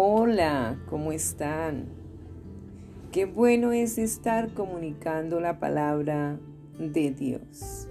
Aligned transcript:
Hola, 0.00 0.78
¿cómo 0.88 1.10
están? 1.10 1.86
Qué 3.10 3.24
bueno 3.24 3.72
es 3.72 3.98
estar 3.98 4.54
comunicando 4.54 5.40
la 5.40 5.58
palabra 5.58 6.38
de 6.78 7.10
Dios. 7.10 7.88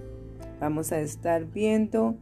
Vamos 0.58 0.90
a 0.90 1.00
estar 1.00 1.44
viendo 1.44 2.16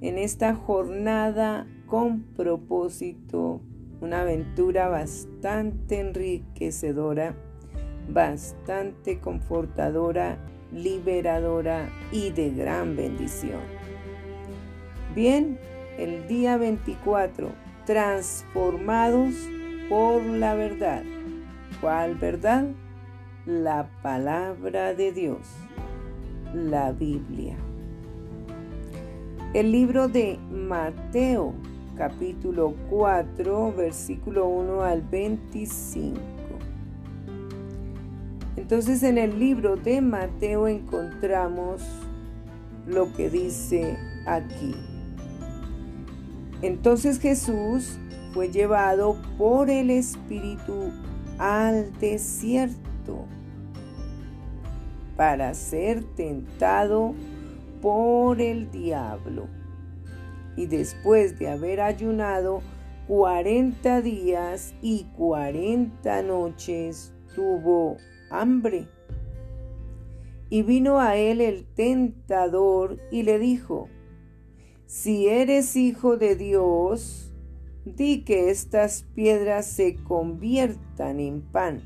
en 0.00 0.16
esta 0.16 0.54
jornada 0.54 1.66
con 1.84 2.22
propósito 2.22 3.60
una 4.00 4.22
aventura 4.22 4.88
bastante 4.88 6.00
enriquecedora, 6.00 7.34
bastante 8.08 9.20
confortadora, 9.20 10.38
liberadora 10.72 11.90
y 12.12 12.30
de 12.30 12.48
gran 12.48 12.96
bendición. 12.96 13.60
Bien, 15.14 15.58
el 15.98 16.26
día 16.28 16.56
24 16.56 17.67
transformados 17.88 19.32
por 19.88 20.22
la 20.22 20.54
verdad. 20.54 21.02
¿Cuál 21.80 22.16
verdad? 22.16 22.66
La 23.46 23.88
palabra 24.02 24.92
de 24.92 25.10
Dios, 25.10 25.38
la 26.52 26.92
Biblia. 26.92 27.56
El 29.54 29.72
libro 29.72 30.06
de 30.06 30.38
Mateo, 30.52 31.54
capítulo 31.96 32.74
4, 32.90 33.72
versículo 33.74 34.48
1 34.48 34.82
al 34.82 35.00
25. 35.00 36.20
Entonces 38.56 39.02
en 39.02 39.16
el 39.16 39.38
libro 39.38 39.76
de 39.76 40.02
Mateo 40.02 40.68
encontramos 40.68 41.82
lo 42.86 43.10
que 43.14 43.30
dice 43.30 43.96
aquí. 44.26 44.74
Entonces 46.62 47.20
Jesús 47.20 47.98
fue 48.32 48.50
llevado 48.50 49.16
por 49.36 49.70
el 49.70 49.90
Espíritu 49.90 50.92
al 51.38 51.92
desierto 51.98 53.26
para 55.16 55.54
ser 55.54 56.04
tentado 56.14 57.14
por 57.80 58.40
el 58.40 58.70
diablo. 58.70 59.46
Y 60.56 60.66
después 60.66 61.38
de 61.38 61.48
haber 61.48 61.80
ayunado 61.80 62.62
cuarenta 63.06 64.02
días 64.02 64.74
y 64.82 65.04
cuarenta 65.16 66.22
noches, 66.22 67.12
tuvo 67.34 67.96
hambre. 68.30 68.88
Y 70.50 70.62
vino 70.62 70.98
a 70.98 71.16
él 71.16 71.40
el 71.40 71.64
tentador 71.66 72.98
y 73.10 73.22
le 73.22 73.38
dijo, 73.38 73.88
si 74.88 75.28
eres 75.28 75.76
hijo 75.76 76.16
de 76.16 76.34
Dios, 76.34 77.30
di 77.84 78.24
que 78.24 78.48
estas 78.48 79.02
piedras 79.14 79.66
se 79.66 79.96
conviertan 79.96 81.20
en 81.20 81.42
pan. 81.42 81.82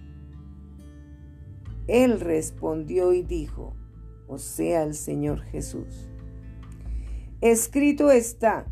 Él 1.89 2.21
respondió 2.21 3.13
y 3.13 3.23
dijo, 3.23 3.75
o 4.29 4.39
sea, 4.39 4.85
el 4.85 4.95
Señor 4.95 5.41
Jesús, 5.41 6.09
escrito 7.41 8.13
está, 8.13 8.67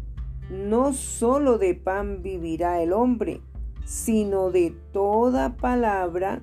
no 0.48 0.92
solo 0.92 1.58
de 1.58 1.75
pan 1.75 2.23
vivirá 2.23 2.81
el 2.81 2.92
hombre, 2.92 3.41
sino 3.84 4.53
de 4.53 4.73
toda 4.92 5.56
palabra 5.56 6.41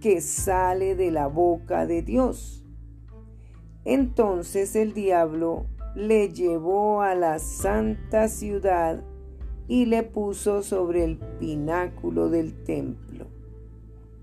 que 0.00 0.20
sale 0.20 0.96
de 0.96 1.12
la 1.12 1.28
boca 1.28 1.86
de 1.86 2.02
Dios. 2.02 2.64
Entonces 3.84 4.74
el 4.74 4.94
diablo 4.94 5.66
le 5.94 6.32
llevó 6.32 7.02
a 7.02 7.14
la 7.14 7.38
santa 7.38 8.28
ciudad 8.28 9.02
y 9.68 9.86
le 9.86 10.02
puso 10.02 10.62
sobre 10.62 11.04
el 11.04 11.16
pináculo 11.16 12.28
del 12.28 12.64
templo. 12.64 13.26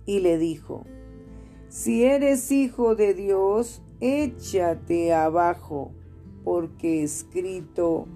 Y 0.05 0.19
le 0.19 0.37
dijo, 0.37 0.85
si 1.69 2.03
eres 2.03 2.51
hijo 2.51 2.95
de 2.95 3.13
Dios, 3.13 3.81
échate 3.99 5.13
abajo, 5.13 5.91
porque 6.43 7.03
escrito 7.03 8.07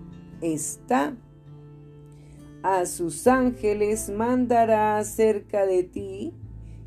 está, 0.42 1.16
a 2.64 2.86
sus 2.86 3.28
ángeles 3.28 4.10
mandará 4.10 4.98
acerca 4.98 5.66
de 5.66 5.84
ti 5.84 6.34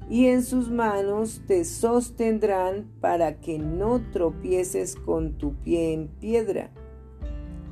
y 0.09 0.27
en 0.27 0.43
sus 0.43 0.71
manos 0.71 1.43
te 1.47 1.65
sostendrán 1.65 2.91
para 3.01 3.41
que 3.41 3.59
no 3.59 4.01
tropieces 4.13 4.97
con 4.97 5.39
tu 5.39 5.55
pie 5.55 5.95
en 5.95 6.09
piedra. 6.09 6.71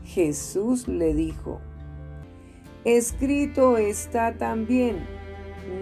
Jesús 0.05 0.89
le 0.89 1.15
dijo, 1.15 1.61
escrito 2.85 3.77
está 3.77 4.37
también, 4.37 5.07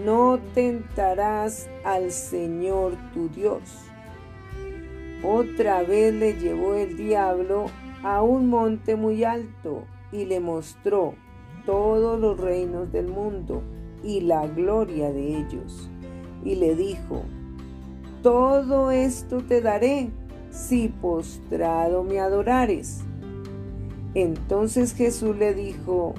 no 0.05 0.39
tentarás 0.53 1.69
al 1.85 2.11
Señor 2.11 2.95
tu 3.13 3.29
Dios. 3.29 3.61
Otra 5.23 5.83
vez 5.83 6.13
le 6.13 6.33
llevó 6.33 6.73
el 6.73 6.97
diablo 6.97 7.65
a 8.03 8.21
un 8.23 8.47
monte 8.47 8.95
muy 8.95 9.23
alto 9.23 9.85
y 10.11 10.25
le 10.25 10.39
mostró 10.39 11.15
todos 11.65 12.19
los 12.19 12.39
reinos 12.39 12.91
del 12.91 13.07
mundo 13.07 13.63
y 14.03 14.21
la 14.21 14.47
gloria 14.47 15.13
de 15.13 15.37
ellos 15.37 15.91
y 16.43 16.55
le 16.55 16.75
dijo, 16.75 17.23
todo 18.21 18.91
esto 18.91 19.41
te 19.41 19.61
daré 19.61 20.09
si 20.49 20.89
postrado 20.89 22.03
me 22.03 22.19
adorares. 22.19 23.01
Entonces 24.13 24.93
Jesús 24.93 25.35
le 25.37 25.53
dijo, 25.53 26.13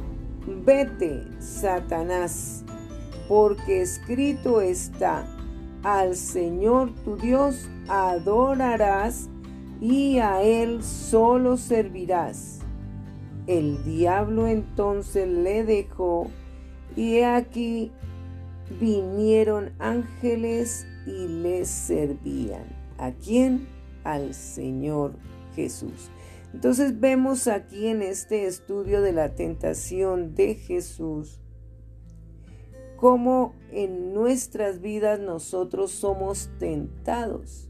vete, 0.65 1.25
Satanás, 1.39 2.65
porque 3.29 3.83
escrito 3.83 4.61
está, 4.61 5.27
al 5.83 6.17
Señor 6.17 6.91
tu 7.05 7.17
Dios 7.17 7.69
adorarás 7.89 9.29
y 9.81 10.19
a 10.19 10.43
Él 10.43 10.83
solo 10.83 11.57
servirás. 11.57 12.61
El 13.47 13.83
diablo 13.85 14.47
entonces 14.47 15.29
le 15.29 15.65
dejó 15.65 16.29
y 16.95 17.21
aquí 17.21 17.91
vinieron 18.81 19.73
ángeles 19.79 20.87
y 21.07 21.29
les 21.29 21.69
servían. 21.69 22.65
¿A 22.99 23.13
quién? 23.13 23.67
Al 24.05 24.35
Señor 24.35 25.15
Jesús. 25.55 26.11
Entonces 26.53 27.01
vemos 27.01 27.49
aquí 27.49 27.87
en 27.87 28.03
este 28.03 28.47
estudio 28.47 29.01
de 29.01 29.13
la 29.13 29.35
tentación 29.35 30.35
de 30.35 30.55
Jesús 30.55 31.43
cómo 33.03 33.57
en 33.73 34.15
nuestras 34.15 34.81
vidas 34.81 35.19
nosotros 35.19 35.91
somos 35.91 36.49
tentados 36.61 37.69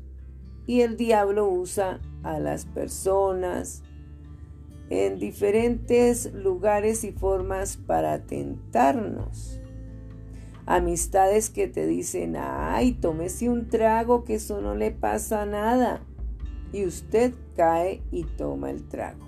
y 0.66 0.82
el 0.82 0.98
diablo 0.98 1.48
usa 1.48 2.02
a 2.22 2.38
las 2.38 2.66
personas 2.66 3.82
en 4.90 5.18
diferentes 5.18 6.34
lugares 6.34 7.02
y 7.02 7.12
formas 7.12 7.78
para 7.78 8.26
tentarnos 8.26 9.58
amistades 10.66 11.50
que 11.50 11.68
te 11.68 11.86
dicen, 11.86 12.36
ay, 12.36 12.92
tómese 12.92 13.48
un 13.48 13.68
trago 13.68 14.24
que 14.24 14.34
eso 14.34 14.60
no 14.60 14.74
le 14.74 14.90
pasa 14.90 15.46
nada. 15.46 16.02
Y 16.72 16.86
usted 16.86 17.34
cae 17.56 18.02
y 18.10 18.24
toma 18.24 18.70
el 18.70 18.88
trago. 18.88 19.26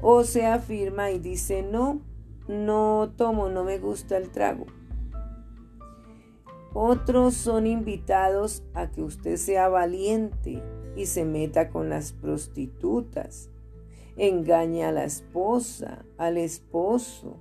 O 0.00 0.24
se 0.24 0.46
afirma 0.46 1.10
y 1.10 1.18
dice, 1.18 1.62
no, 1.62 2.00
no 2.48 3.12
tomo, 3.16 3.48
no 3.48 3.64
me 3.64 3.78
gusta 3.78 4.16
el 4.16 4.30
trago. 4.30 4.66
Otros 6.74 7.34
son 7.34 7.66
invitados 7.66 8.62
a 8.72 8.90
que 8.90 9.02
usted 9.02 9.36
sea 9.36 9.68
valiente 9.68 10.62
y 10.96 11.06
se 11.06 11.24
meta 11.24 11.68
con 11.68 11.90
las 11.90 12.12
prostitutas. 12.12 13.50
Engaña 14.16 14.88
a 14.88 14.92
la 14.92 15.04
esposa, 15.04 16.04
al 16.18 16.38
esposo, 16.38 17.38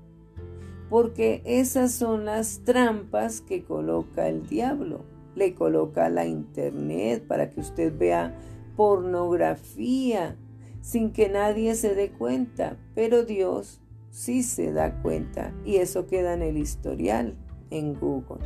porque 0.91 1.41
esas 1.45 1.93
son 1.93 2.25
las 2.25 2.65
trampas 2.65 3.39
que 3.39 3.63
coloca 3.63 4.27
el 4.27 4.45
diablo. 4.45 5.05
Le 5.35 5.55
coloca 5.55 6.09
la 6.09 6.25
internet 6.25 7.25
para 7.25 7.49
que 7.49 7.61
usted 7.61 7.97
vea 7.97 8.38
pornografía 8.75 10.35
sin 10.81 11.13
que 11.13 11.29
nadie 11.29 11.75
se 11.75 11.95
dé 11.95 12.11
cuenta, 12.11 12.75
pero 12.93 13.23
Dios 13.23 13.79
sí 14.09 14.43
se 14.43 14.73
da 14.73 15.01
cuenta 15.01 15.53
y 15.63 15.77
eso 15.77 16.07
queda 16.07 16.33
en 16.33 16.41
el 16.41 16.57
historial 16.57 17.38
en 17.69 17.97
Google. 17.97 18.45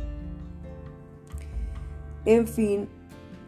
En 2.26 2.46
fin, 2.46 2.88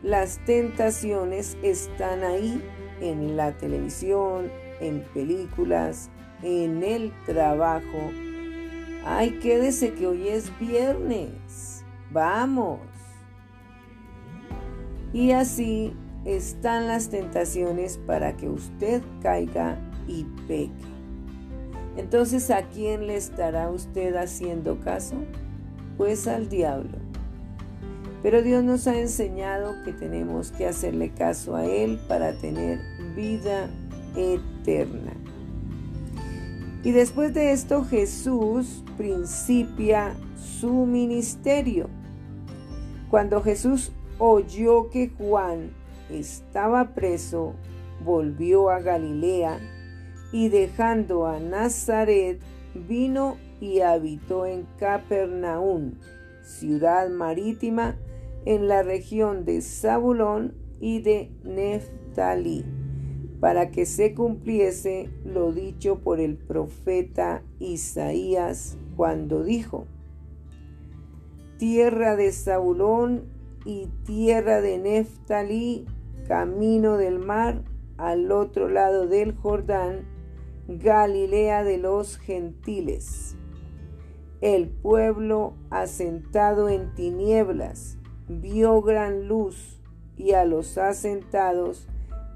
las 0.02 0.44
tentaciones 0.44 1.56
están 1.62 2.24
ahí 2.24 2.60
en 3.00 3.36
la 3.36 3.56
televisión, 3.58 4.50
en 4.80 5.04
películas, 5.14 6.10
en 6.42 6.82
el 6.82 7.12
trabajo, 7.26 8.10
Ay, 9.10 9.38
quédese 9.40 9.94
que 9.94 10.06
hoy 10.06 10.28
es 10.28 10.52
viernes. 10.60 11.82
Vamos. 12.12 12.80
Y 15.14 15.30
así 15.30 15.94
están 16.26 16.88
las 16.88 17.08
tentaciones 17.08 17.96
para 17.96 18.36
que 18.36 18.50
usted 18.50 19.02
caiga 19.22 19.78
y 20.06 20.24
peque. 20.46 20.72
Entonces, 21.96 22.50
¿a 22.50 22.68
quién 22.68 23.06
le 23.06 23.16
estará 23.16 23.70
usted 23.70 24.14
haciendo 24.14 24.78
caso? 24.80 25.16
Pues 25.96 26.28
al 26.28 26.50
diablo. 26.50 26.98
Pero 28.22 28.42
Dios 28.42 28.62
nos 28.62 28.86
ha 28.86 29.00
enseñado 29.00 29.72
que 29.86 29.94
tenemos 29.94 30.52
que 30.52 30.66
hacerle 30.66 31.12
caso 31.14 31.56
a 31.56 31.64
Él 31.64 31.98
para 32.08 32.34
tener 32.34 32.78
vida 33.16 33.70
eterna. 34.14 35.07
Y 36.84 36.92
después 36.92 37.34
de 37.34 37.52
esto 37.52 37.84
Jesús 37.84 38.84
principia 38.96 40.14
su 40.36 40.86
ministerio. 40.86 41.88
Cuando 43.10 43.42
Jesús 43.42 43.92
oyó 44.18 44.90
que 44.90 45.10
Juan 45.10 45.70
estaba 46.10 46.94
preso, 46.94 47.54
volvió 48.04 48.70
a 48.70 48.80
Galilea 48.80 49.58
y 50.32 50.48
dejando 50.48 51.26
a 51.26 51.40
Nazaret, 51.40 52.40
vino 52.74 53.36
y 53.60 53.80
habitó 53.80 54.46
en 54.46 54.66
Capernaum, 54.78 55.94
ciudad 56.42 57.08
marítima 57.08 57.96
en 58.44 58.68
la 58.68 58.82
región 58.82 59.44
de 59.44 59.62
Zabulón 59.62 60.54
y 60.80 61.00
de 61.00 61.32
Neftalí, 61.42 62.64
para 63.40 63.70
que 63.70 63.86
se 63.86 64.14
cumpliese 64.14 65.10
lo 65.24 65.52
dicho 65.52 66.00
por 66.00 66.20
el 66.20 66.36
profeta 66.36 67.42
Isaías 67.58 68.76
cuando 68.96 69.44
dijo, 69.44 69.86
Tierra 71.58 72.16
de 72.16 72.32
Zabulón 72.32 73.24
y 73.64 73.88
tierra 74.04 74.60
de 74.60 74.78
Neftalí, 74.78 75.86
camino 76.26 76.96
del 76.96 77.18
mar, 77.18 77.62
al 77.96 78.30
otro 78.30 78.68
lado 78.68 79.06
del 79.06 79.34
Jordán, 79.34 80.06
Galilea 80.68 81.64
de 81.64 81.78
los 81.78 82.18
gentiles. 82.18 83.36
El 84.40 84.68
pueblo 84.68 85.54
asentado 85.70 86.68
en 86.68 86.94
tinieblas 86.94 87.98
vio 88.28 88.80
gran 88.82 89.26
luz 89.26 89.80
y 90.16 90.32
a 90.32 90.44
los 90.44 90.78
asentados 90.78 91.88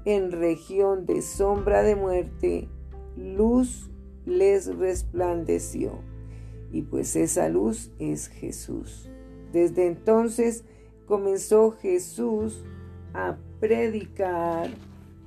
en 0.05 0.31
región 0.31 1.05
de 1.05 1.21
sombra 1.21 1.83
de 1.83 1.95
muerte, 1.95 2.67
luz 3.15 3.89
les 4.25 4.75
resplandeció. 4.75 5.99
Y 6.71 6.81
pues 6.81 7.15
esa 7.15 7.49
luz 7.49 7.91
es 7.99 8.27
Jesús. 8.27 9.09
Desde 9.51 9.87
entonces 9.87 10.65
comenzó 11.07 11.71
Jesús 11.71 12.63
a 13.13 13.37
predicar 13.59 14.69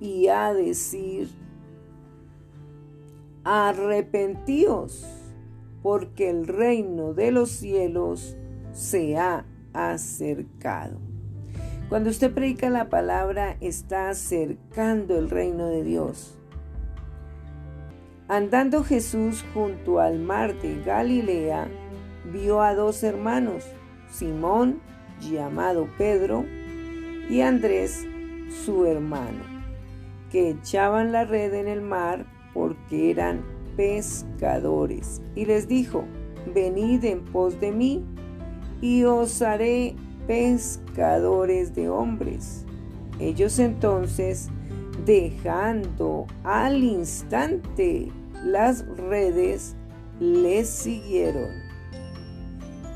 y 0.00 0.28
a 0.28 0.52
decir, 0.52 1.28
arrepentíos, 3.44 5.06
porque 5.82 6.30
el 6.30 6.48
reino 6.48 7.14
de 7.14 7.30
los 7.30 7.50
cielos 7.50 8.36
se 8.72 9.16
ha 9.16 9.46
acercado. 9.72 10.98
Cuando 11.88 12.10
usted 12.10 12.32
predica 12.32 12.68
la 12.68 12.88
palabra, 12.88 13.56
está 13.60 14.08
acercando 14.08 15.16
el 15.16 15.30
reino 15.30 15.68
de 15.68 15.84
Dios. 15.84 16.36
Andando 18.26 18.82
Jesús 18.82 19.44
junto 19.54 20.00
al 20.00 20.18
mar 20.18 20.60
de 20.60 20.82
Galilea, 20.82 21.68
vio 22.32 22.60
a 22.60 22.74
dos 22.74 23.04
hermanos, 23.04 23.64
Simón, 24.10 24.80
llamado 25.20 25.86
Pedro, 25.96 26.44
y 27.30 27.42
Andrés, 27.42 28.04
su 28.64 28.84
hermano, 28.84 29.44
que 30.32 30.50
echaban 30.50 31.12
la 31.12 31.24
red 31.24 31.54
en 31.54 31.68
el 31.68 31.82
mar 31.82 32.26
porque 32.52 33.12
eran 33.12 33.44
pescadores. 33.76 35.22
Y 35.36 35.44
les 35.44 35.68
dijo, 35.68 36.04
venid 36.52 37.04
en 37.04 37.24
pos 37.24 37.60
de 37.60 37.70
mí, 37.70 38.04
y 38.80 39.04
os 39.04 39.40
haré 39.40 39.94
pescadores 40.26 41.74
de 41.74 41.88
hombres. 41.88 42.64
Ellos 43.18 43.58
entonces, 43.58 44.48
dejando 45.04 46.26
al 46.44 46.82
instante 46.82 48.10
las 48.44 48.86
redes, 48.96 49.74
les 50.20 50.68
siguieron. 50.68 51.50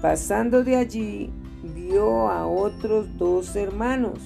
Pasando 0.02 0.64
de 0.64 0.76
allí, 0.76 1.32
vio 1.74 2.28
a 2.28 2.46
otros 2.46 3.06
dos 3.18 3.54
hermanos, 3.54 4.18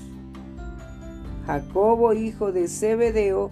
Jacobo 1.46 2.12
hijo 2.12 2.52
de 2.52 2.68
Zebedeo 2.68 3.50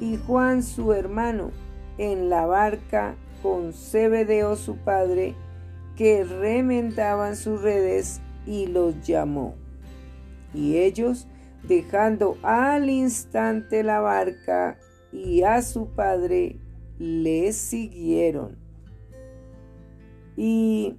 y 0.00 0.16
Juan 0.16 0.62
su 0.62 0.92
hermano, 0.92 1.50
en 1.98 2.30
la 2.30 2.46
barca 2.46 3.16
con 3.42 3.72
Zebedeo 3.72 4.56
su 4.56 4.76
padre, 4.76 5.34
que 5.96 6.24
remendaban 6.24 7.36
sus 7.36 7.60
redes 7.60 8.20
y 8.48 8.66
los 8.66 9.06
llamó. 9.06 9.54
Y 10.54 10.78
ellos, 10.78 11.28
dejando 11.68 12.38
al 12.42 12.88
instante 12.88 13.82
la 13.82 14.00
barca 14.00 14.78
y 15.12 15.42
a 15.42 15.60
su 15.60 15.88
padre, 15.88 16.58
le 16.98 17.52
siguieron. 17.52 18.56
Y 20.36 20.96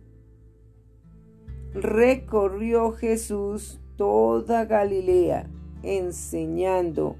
recorrió 1.73 2.91
Jesús 2.91 3.81
toda 3.97 4.65
Galilea, 4.65 5.49
enseñando 5.81 7.15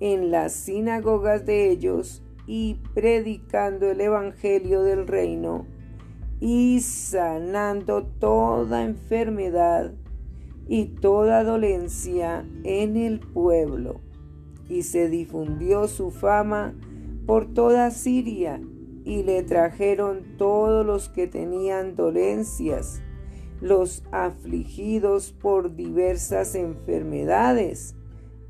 en 0.00 0.30
las 0.30 0.52
sinagogas 0.52 1.44
de 1.44 1.70
ellos 1.70 2.22
y 2.46 2.80
predicando 2.94 3.90
el 3.90 4.00
Evangelio 4.00 4.82
del 4.82 5.06
reino 5.06 5.66
y 6.40 6.80
sanando 6.80 8.04
toda 8.04 8.84
enfermedad 8.84 9.92
y 10.68 10.86
toda 10.86 11.44
dolencia 11.44 12.44
en 12.64 12.96
el 12.96 13.20
pueblo. 13.20 14.00
Y 14.68 14.82
se 14.82 15.08
difundió 15.08 15.88
su 15.88 16.10
fama 16.10 16.74
por 17.26 17.52
toda 17.52 17.90
Siria 17.90 18.60
y 19.04 19.22
le 19.22 19.42
trajeron 19.42 20.36
todos 20.38 20.84
los 20.84 21.08
que 21.08 21.26
tenían 21.26 21.94
dolencias 21.94 23.02
los 23.64 24.02
afligidos 24.12 25.32
por 25.32 25.74
diversas 25.74 26.54
enfermedades 26.54 27.96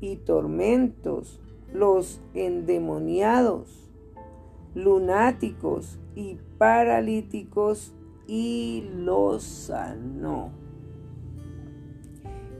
y 0.01 0.17
tormentos, 0.17 1.39
los 1.73 2.21
endemoniados, 2.33 3.89
lunáticos 4.73 5.99
y 6.15 6.37
paralíticos, 6.57 7.93
y 8.27 8.89
los 8.95 9.43
sanó. 9.43 10.51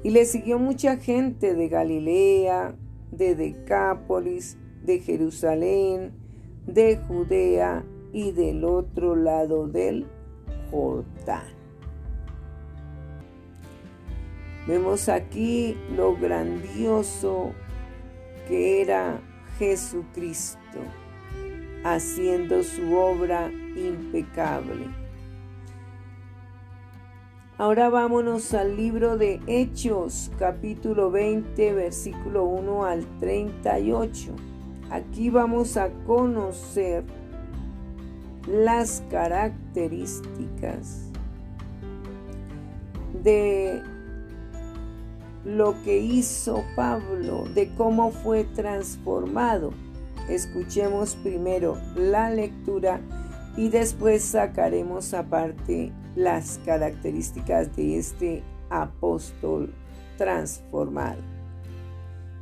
Y 0.04 0.12
le 0.12 0.26
siguió 0.26 0.60
mucha 0.60 0.98
gente 0.98 1.56
de 1.56 1.68
Galilea, 1.68 2.76
de 3.12 3.36
Decápolis, 3.36 4.58
de 4.84 5.00
Jerusalén, 5.00 6.14
de 6.68 6.98
Judea 7.08 7.84
y 8.14 8.32
del 8.32 8.64
otro 8.64 9.16
lado 9.16 9.68
del 9.68 10.06
Jordán. 10.70 11.56
Vemos 14.68 15.10
aquí 15.10 15.78
lo 15.96 16.16
grandioso 16.16 17.52
que 18.48 18.82
era 18.82 19.22
Jesucristo 19.58 20.80
haciendo 21.86 22.64
su 22.64 22.98
obra 22.98 23.52
impecable. 23.76 24.88
Ahora 27.60 27.90
vámonos 27.90 28.56
al 28.56 28.76
libro 28.76 29.18
de 29.18 29.40
Hechos, 29.46 30.32
capítulo 30.40 31.12
20, 31.12 31.74
versículo 31.74 32.46
1 32.46 32.86
al 32.86 33.06
38. 33.20 34.36
Aquí 34.90 35.30
vamos 35.30 35.78
a 35.78 35.92
conocer 36.08 37.04
las 38.48 39.04
características 39.12 41.12
de 43.24 43.84
lo 45.46 45.76
que 45.84 46.00
hizo 46.00 46.64
Pablo, 46.76 47.46
de 47.54 47.70
cómo 47.76 48.10
fue 48.10 48.44
transformado. 48.44 49.85
Escuchemos 50.30 51.16
primero 51.16 51.78
la 51.96 52.30
lectura 52.30 53.00
y 53.58 53.70
después 53.70 54.24
sacaremos 54.24 55.14
aparte 55.14 55.92
las 56.16 56.60
características 56.66 57.76
de 57.76 57.98
este 57.98 58.44
apóstol 58.70 59.74
transformado, 60.18 61.22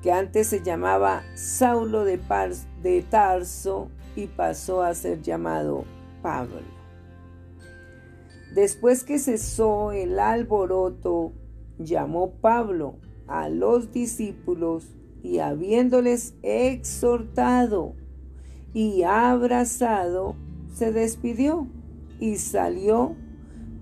que 0.02 0.12
antes 0.12 0.48
se 0.48 0.64
llamaba 0.64 1.24
Saulo 1.36 2.06
de, 2.06 2.20
de 2.82 3.02
Tarso 3.04 3.90
y 4.16 4.28
pasó 4.28 4.82
a 4.82 4.94
ser 4.94 5.22
llamado 5.22 5.84
Pablo. 6.22 6.62
Después 8.54 9.04
que 9.04 9.20
cesó 9.20 9.92
el 9.92 10.20
alboroto 10.20 11.34
llamó 11.80 12.32
Pablo 12.40 12.98
a 13.28 13.50
los 13.50 13.92
discípulos 13.92 14.86
y 15.24 15.40
habiéndoles 15.40 16.36
exhortado 16.44 17.96
y 18.74 19.04
abrazado, 19.04 20.36
se 20.74 20.92
despidió 20.92 21.68
y 22.20 22.36
salió 22.36 23.16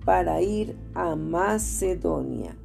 para 0.04 0.40
ir 0.40 0.76
a 0.94 1.16
Macedonia. 1.16 2.56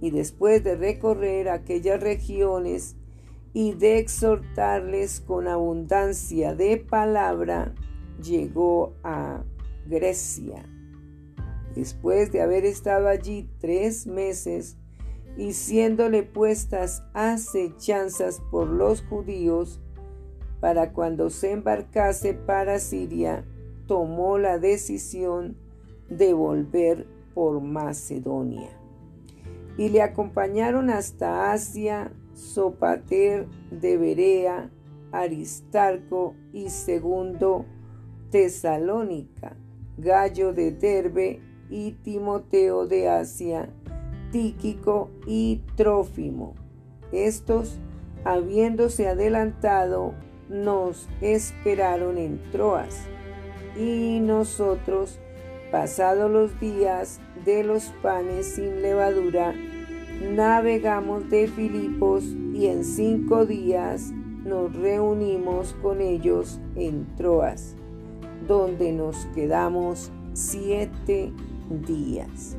Y 0.00 0.10
después 0.10 0.64
de 0.64 0.76
recorrer 0.76 1.48
aquellas 1.48 2.00
regiones 2.00 2.96
y 3.52 3.74
de 3.74 3.98
exhortarles 3.98 5.20
con 5.20 5.46
abundancia 5.46 6.54
de 6.54 6.76
palabra, 6.76 7.72
llegó 8.22 8.94
a 9.04 9.44
Grecia. 9.86 10.64
Después 11.74 12.32
de 12.32 12.42
haber 12.42 12.64
estado 12.64 13.08
allí 13.08 13.48
tres 13.60 14.06
meses 14.06 14.76
y 15.36 15.52
siéndole 15.52 16.22
puestas 16.22 17.02
acechanzas 17.12 18.40
por 18.50 18.68
los 18.68 19.02
judíos, 19.02 19.80
para 20.60 20.92
cuando 20.92 21.28
se 21.30 21.52
embarcase 21.52 22.34
para 22.34 22.78
Siria, 22.78 23.44
tomó 23.86 24.38
la 24.38 24.58
decisión 24.58 25.56
de 26.08 26.32
volver 26.32 27.06
por 27.34 27.60
Macedonia. 27.60 28.70
Y 29.76 29.88
le 29.88 30.02
acompañaron 30.02 30.88
hasta 30.88 31.52
Asia 31.52 32.12
Sopater 32.32 33.46
de 33.70 33.96
Berea, 33.96 34.70
Aristarco 35.12 36.34
y 36.52 36.70
segundo 36.70 37.66
Tesalónica, 38.30 39.56
Gallo 39.98 40.52
de 40.52 40.72
Derbe 40.72 41.40
y 41.70 41.92
Timoteo 41.92 42.86
de 42.86 43.08
Asia, 43.08 43.72
Tíquico 44.34 45.10
y 45.28 45.60
Trófimo. 45.76 46.54
Estos, 47.12 47.78
habiéndose 48.24 49.06
adelantado, 49.06 50.12
nos 50.48 51.08
esperaron 51.20 52.18
en 52.18 52.40
Troas 52.50 53.06
y 53.78 54.18
nosotros, 54.18 55.20
pasados 55.70 56.32
los 56.32 56.58
días 56.58 57.20
de 57.44 57.62
los 57.62 57.92
panes 58.02 58.56
sin 58.56 58.82
levadura, 58.82 59.54
navegamos 60.20 61.30
de 61.30 61.46
Filipos 61.46 62.24
y 62.24 62.66
en 62.66 62.84
cinco 62.84 63.46
días 63.46 64.10
nos 64.42 64.74
reunimos 64.74 65.74
con 65.80 66.00
ellos 66.00 66.60
en 66.74 67.06
Troas, 67.14 67.76
donde 68.48 68.90
nos 68.90 69.26
quedamos 69.26 70.10
siete 70.32 71.32
días. 71.86 72.56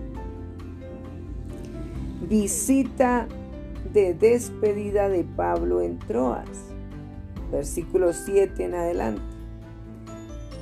Visita 2.30 3.28
de 3.94 4.16
despedida 4.16 5.10
de 5.10 5.24
Pablo 5.24 5.82
en 5.82 6.00
Troas, 6.00 6.50
versículo 7.52 8.14
7 8.14 8.64
en 8.64 8.74
adelante. 8.74 9.22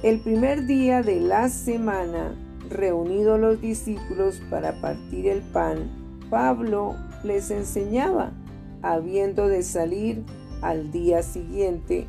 El 0.03 0.19
primer 0.19 0.65
día 0.65 1.01
de 1.03 1.21
la 1.21 1.47
semana, 1.47 2.35
reunidos 2.69 3.39
los 3.39 3.61
discípulos 3.61 4.41
para 4.49 4.81
partir 4.81 5.25
el 5.25 5.41
pan, 5.41 5.89
Pablo 6.29 6.97
les 7.23 7.49
enseñaba, 7.49 8.33
habiendo 8.81 9.47
de 9.47 9.63
salir 9.63 10.21
al 10.61 10.91
día 10.91 11.23
siguiente, 11.23 12.07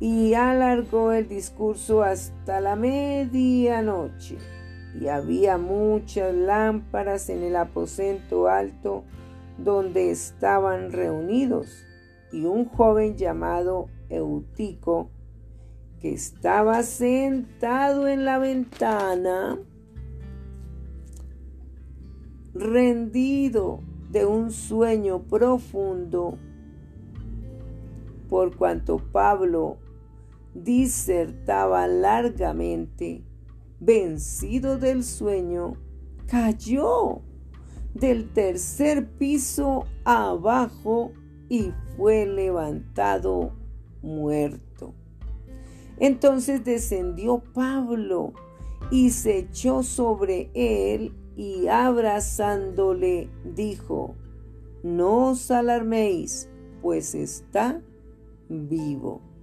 y 0.00 0.34
alargó 0.34 1.12
el 1.12 1.28
discurso 1.28 2.02
hasta 2.02 2.60
la 2.60 2.74
medianoche. 2.74 4.36
Y 5.00 5.08
había 5.08 5.58
muchas 5.58 6.34
lámparas 6.34 7.28
en 7.28 7.42
el 7.42 7.56
aposento 7.56 8.48
alto 8.48 9.04
donde 9.58 10.10
estaban 10.10 10.92
reunidos, 10.92 11.84
y 12.32 12.44
un 12.44 12.64
joven 12.64 13.16
llamado 13.16 13.88
Eutico, 14.08 15.10
que 16.00 16.12
estaba 16.12 16.82
sentado 16.82 18.08
en 18.08 18.24
la 18.24 18.38
ventana, 18.38 19.58
rendido 22.52 23.80
de 24.10 24.26
un 24.26 24.50
sueño 24.50 25.22
profundo, 25.22 26.38
por 28.28 28.56
cuanto 28.56 28.98
Pablo 28.98 29.78
disertaba 30.54 31.86
largamente, 31.86 33.22
vencido 33.84 34.78
del 34.78 35.04
sueño, 35.04 35.74
cayó 36.26 37.20
del 37.94 38.32
tercer 38.32 39.08
piso 39.18 39.86
abajo 40.04 41.12
y 41.48 41.72
fue 41.96 42.26
levantado 42.26 43.52
muerto. 44.02 44.94
Entonces 45.98 46.64
descendió 46.64 47.42
Pablo 47.52 48.32
y 48.90 49.10
se 49.10 49.38
echó 49.38 49.82
sobre 49.82 50.50
él 50.54 51.14
y 51.36 51.68
abrazándole 51.68 53.28
dijo, 53.54 54.14
no 54.82 55.30
os 55.30 55.50
alarméis, 55.50 56.48
pues 56.82 57.14
está 57.14 57.80
vivo. 58.48 59.33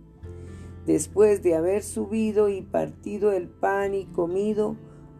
Después 0.85 1.43
de 1.43 1.55
haber 1.55 1.83
subido 1.83 2.49
y 2.49 2.61
partido 2.61 3.31
el 3.31 3.47
pan 3.47 3.93
y 3.93 4.05
comido, 4.05 4.77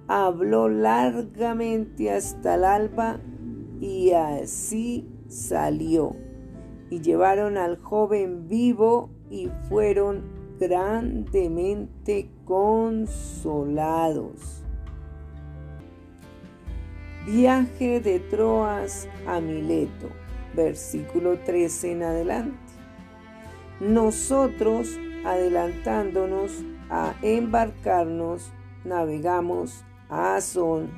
habló 0.08 0.70
largamente 0.70 2.12
hasta 2.12 2.56
el 2.56 2.64
alba 2.64 3.20
y 3.80 4.12
así 4.12 5.08
salió. 5.28 6.16
Y 6.90 7.02
llevaron 7.02 7.58
al 7.58 7.78
joven 7.78 8.48
vivo 8.48 9.12
y 9.30 9.50
fueron 9.70 10.24
grandemente 10.60 12.30
consolados. 12.46 13.38
Viaje 17.26 18.02
de 18.02 18.20
Troas 18.20 19.08
a 19.28 19.40
Mileto, 19.40 20.10
versículo 20.56 21.38
13 21.40 21.92
en 21.92 22.04
adelante. 22.04 22.58
Nosotros, 23.80 25.00
adelantándonos 25.26 26.64
a 26.90 27.14
embarcarnos, 27.22 28.52
navegamos 28.84 29.84
a 30.10 30.36
Azón 30.36 30.90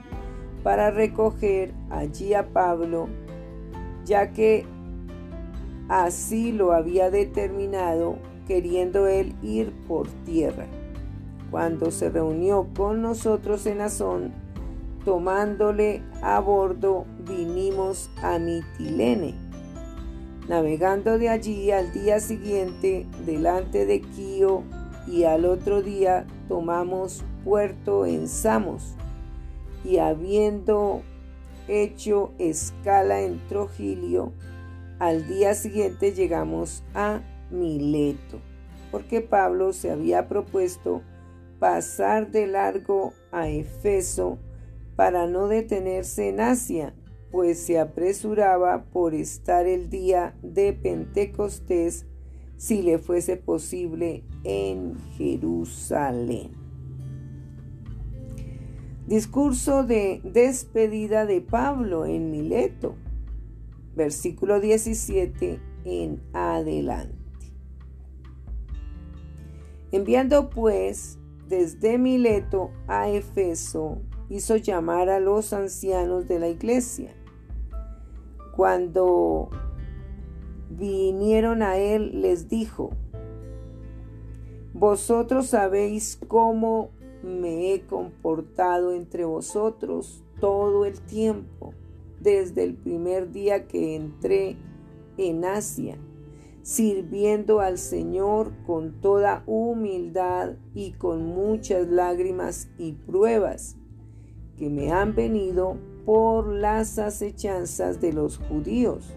para 0.64 0.92
recoger 0.92 1.74
allí 1.90 2.34
a 2.34 2.48
Pablo, 2.48 3.10
ya 4.06 4.32
que 4.32 4.66
así 5.90 6.52
lo 6.52 6.72
había 6.72 7.12
determinado 7.12 8.18
queriendo 8.48 9.08
él 9.08 9.36
ir 9.42 9.72
por 9.88 10.08
tierra. 10.26 10.66
Cuando 11.52 11.92
se 11.92 12.10
reunió 12.10 12.68
con 12.76 13.02
nosotros 13.02 13.68
en 13.68 13.82
Azón, 13.82 14.34
tomándole 15.06 16.02
a 16.22 16.40
bordo, 16.40 17.06
vinimos 17.28 18.10
a 18.22 18.40
Mitilene. 18.40 19.43
Navegando 20.48 21.18
de 21.18 21.30
allí 21.30 21.72
al 21.72 21.94
día 21.94 22.20
siguiente 22.20 23.06
delante 23.26 23.86
de 23.86 24.02
Quío 24.02 24.64
y 25.08 25.24
al 25.24 25.46
otro 25.46 25.82
día 25.82 26.26
tomamos 26.48 27.24
puerto 27.44 28.06
en 28.06 28.28
Samos 28.28 28.96
y 29.86 29.98
habiendo 29.98 31.02
hecho 31.68 32.32
escala 32.40 33.22
en 33.22 33.40
Trogilio, 33.48 34.34
al 35.00 35.28
día 35.28 35.54
siguiente 35.56 36.14
llegamos 36.14 36.84
a 36.94 37.22
Mileto, 37.52 38.40
porque 38.92 39.22
Pablo 39.22 39.74
se 39.74 39.92
había 39.92 40.28
propuesto 40.28 41.02
pasar 41.60 42.32
de 42.32 42.48
largo 42.48 43.14
a 43.32 43.48
Efeso 43.48 44.38
para 44.96 45.28
no 45.28 45.48
detenerse 45.48 46.30
en 46.30 46.40
Asia, 46.40 46.94
pues 47.34 47.58
se 47.58 47.80
apresuraba 47.80 48.86
por 48.92 49.16
estar 49.16 49.66
el 49.66 49.90
día 49.90 50.38
de 50.44 50.72
Pentecostés 50.72 52.06
si 52.58 52.84
le 52.84 53.00
fuese 53.00 53.38
posible 53.38 54.24
en 54.44 55.00
Jerusalén. 55.18 56.52
Discurso 59.08 59.84
de 59.84 60.22
despedida 60.24 61.26
de 61.26 61.42
Pablo 61.42 62.06
en 62.06 62.30
Mileto, 62.30 62.98
versículo 63.96 64.60
17 64.60 65.60
en 65.86 66.22
adelante. 66.34 67.52
Enviando 69.92 70.52
pues 70.52 71.18
desde 71.50 71.98
Mileto 71.98 72.70
a 72.88 73.10
Efeso, 73.10 74.04
hizo 74.30 74.56
llamar 74.56 75.10
a 75.10 75.20
los 75.20 75.52
ancianos 75.52 76.28
de 76.28 76.38
la 76.38 76.50
iglesia. 76.50 77.16
Cuando 78.56 79.50
vinieron 80.70 81.62
a 81.62 81.78
él, 81.78 82.22
les 82.22 82.50
dijo, 82.50 82.92
Vosotros 84.74 85.48
sabéis 85.48 86.20
cómo 86.28 86.90
me 87.22 87.74
he 87.74 87.82
comportado 87.82 88.94
entre 88.94 89.24
vosotros 89.26 90.24
todo 90.40 90.86
el 90.86 91.00
tiempo, 91.02 91.74
desde 92.20 92.64
el 92.64 92.76
primer 92.76 93.32
día 93.32 93.68
que 93.68 93.96
entré 93.96 94.58
en 95.18 95.46
Asia 95.46 95.98
sirviendo 96.64 97.60
al 97.60 97.78
Señor 97.78 98.54
con 98.66 99.02
toda 99.02 99.44
humildad 99.46 100.56
y 100.74 100.94
con 100.94 101.26
muchas 101.26 101.88
lágrimas 101.90 102.70
y 102.78 102.94
pruebas 102.94 103.76
que 104.58 104.70
me 104.70 104.92
han 104.92 105.14
venido 105.14 105.78
por 106.06 106.48
las 106.48 107.00
acechanzas 107.00 108.02
de 108.02 108.14
los 108.14 108.38
judíos. 108.38 109.14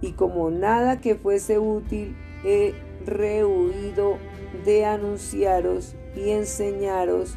Y 0.00 0.12
como 0.12 0.50
nada 0.50 1.00
que 1.00 1.14
fuese 1.14 1.58
útil, 1.58 2.16
he 2.44 2.74
rehuido 3.04 4.18
de 4.64 4.84
anunciaros 4.84 5.94
y 6.16 6.30
enseñaros 6.30 7.36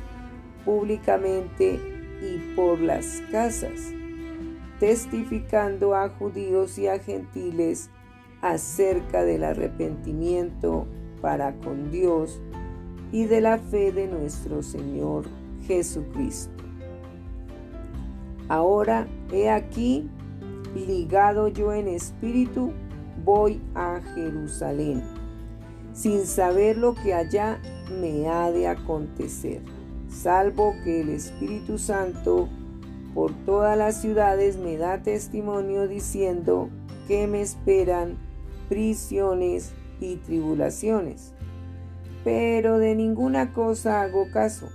públicamente 0.65 1.79
y 2.21 2.55
por 2.55 2.79
las 2.79 3.21
casas, 3.31 3.91
testificando 4.79 5.95
a 5.95 6.09
judíos 6.09 6.77
y 6.77 6.87
a 6.87 6.99
gentiles 6.99 7.89
acerca 8.41 9.23
del 9.23 9.43
arrepentimiento 9.43 10.87
para 11.21 11.53
con 11.57 11.91
Dios 11.91 12.41
y 13.11 13.25
de 13.25 13.41
la 13.41 13.57
fe 13.57 13.91
de 13.91 14.07
nuestro 14.07 14.63
Señor 14.63 15.25
Jesucristo. 15.67 16.70
Ahora 18.51 19.07
he 19.31 19.49
aquí, 19.49 20.09
ligado 20.75 21.47
yo 21.47 21.71
en 21.71 21.87
espíritu, 21.87 22.73
voy 23.23 23.61
a 23.75 24.01
Jerusalén, 24.13 25.03
sin 25.93 26.25
saber 26.25 26.77
lo 26.77 26.93
que 26.93 27.13
allá 27.13 27.61
me 28.01 28.27
ha 28.27 28.51
de 28.51 28.67
acontecer, 28.67 29.61
salvo 30.09 30.73
que 30.83 30.99
el 30.99 31.11
Espíritu 31.11 31.77
Santo 31.77 32.49
por 33.13 33.31
todas 33.45 33.77
las 33.77 34.01
ciudades 34.01 34.57
me 34.57 34.75
da 34.75 35.01
testimonio 35.01 35.87
diciendo 35.87 36.67
que 37.07 37.27
me 37.27 37.39
esperan 37.39 38.17
prisiones 38.67 39.71
y 40.01 40.17
tribulaciones. 40.17 41.31
Pero 42.25 42.79
de 42.79 42.95
ninguna 42.95 43.53
cosa 43.53 44.01
hago 44.01 44.29
caso, 44.29 44.67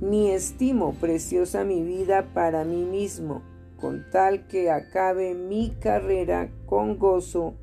ni 0.00 0.30
estimo 0.30 0.94
preciosa 0.94 1.64
mi 1.64 1.82
vida 1.82 2.32
para 2.32 2.64
mí 2.64 2.84
mismo, 2.84 3.42
con 3.80 4.04
tal 4.10 4.46
que 4.46 4.70
acabe 4.70 5.34
mi 5.34 5.70
carrera 5.70 6.50
con 6.66 6.98
gozo 6.98 7.54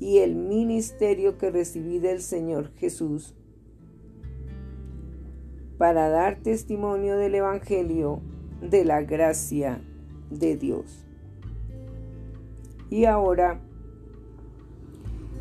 y 0.00 0.18
el 0.18 0.34
ministerio 0.34 1.38
que 1.38 1.50
recibí 1.50 1.98
del 1.98 2.20
Señor 2.20 2.72
Jesús, 2.74 3.34
para 5.76 6.08
dar 6.08 6.40
testimonio 6.42 7.16
del 7.16 7.36
Evangelio 7.36 8.20
de 8.60 8.84
la 8.84 9.02
gracia 9.02 9.80
de 10.30 10.56
Dios. 10.56 11.04
Y 12.90 13.04
ahora, 13.04 13.60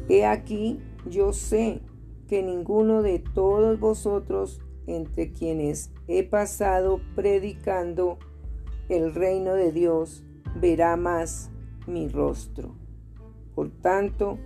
he 0.10 0.26
aquí, 0.26 0.80
yo 1.10 1.34
sé 1.34 1.82
que 2.28 2.44
ninguno 2.44 3.02
de 3.02 3.20
todos 3.20 3.80
vosotros 3.80 4.62
entre 4.88 5.32
quienes 5.32 5.92
he 6.08 6.24
pasado 6.24 7.02
predicando 7.16 8.18
el 8.90 9.14
reino 9.14 9.54
de 9.54 9.72
Dios 9.72 10.24
verá 10.56 10.96
más 10.96 11.52
mi 11.86 12.08
rostro. 12.08 12.74
Por 13.54 13.70
tanto, 13.70 14.40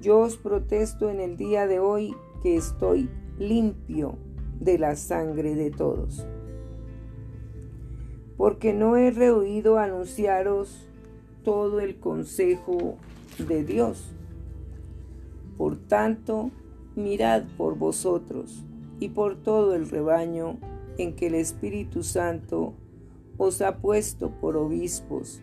yo 0.00 0.20
os 0.20 0.36
protesto 0.36 1.10
en 1.10 1.20
el 1.20 1.36
día 1.36 1.66
de 1.66 1.78
hoy 1.78 2.14
que 2.42 2.56
estoy 2.56 3.10
limpio 3.38 4.16
de 4.60 4.78
la 4.78 4.96
sangre 4.96 5.54
de 5.54 5.70
todos. 5.70 6.26
Porque 8.36 8.72
no 8.72 8.96
he 8.96 9.10
rehuido 9.10 9.78
anunciaros 9.78 10.88
todo 11.42 11.80
el 11.80 11.98
consejo 11.98 12.96
de 13.46 13.64
Dios. 13.64 14.14
Por 15.56 15.76
tanto, 15.76 16.50
mirad 16.94 17.44
por 17.56 17.78
vosotros 17.78 18.64
y 19.00 19.08
por 19.10 19.36
todo 19.42 19.74
el 19.74 19.88
rebaño 19.88 20.58
en 20.98 21.14
que 21.14 21.26
el 21.26 21.34
Espíritu 21.34 22.02
Santo 22.02 22.74
os 23.38 23.60
ha 23.60 23.78
puesto 23.78 24.30
por 24.30 24.56
obispos 24.56 25.42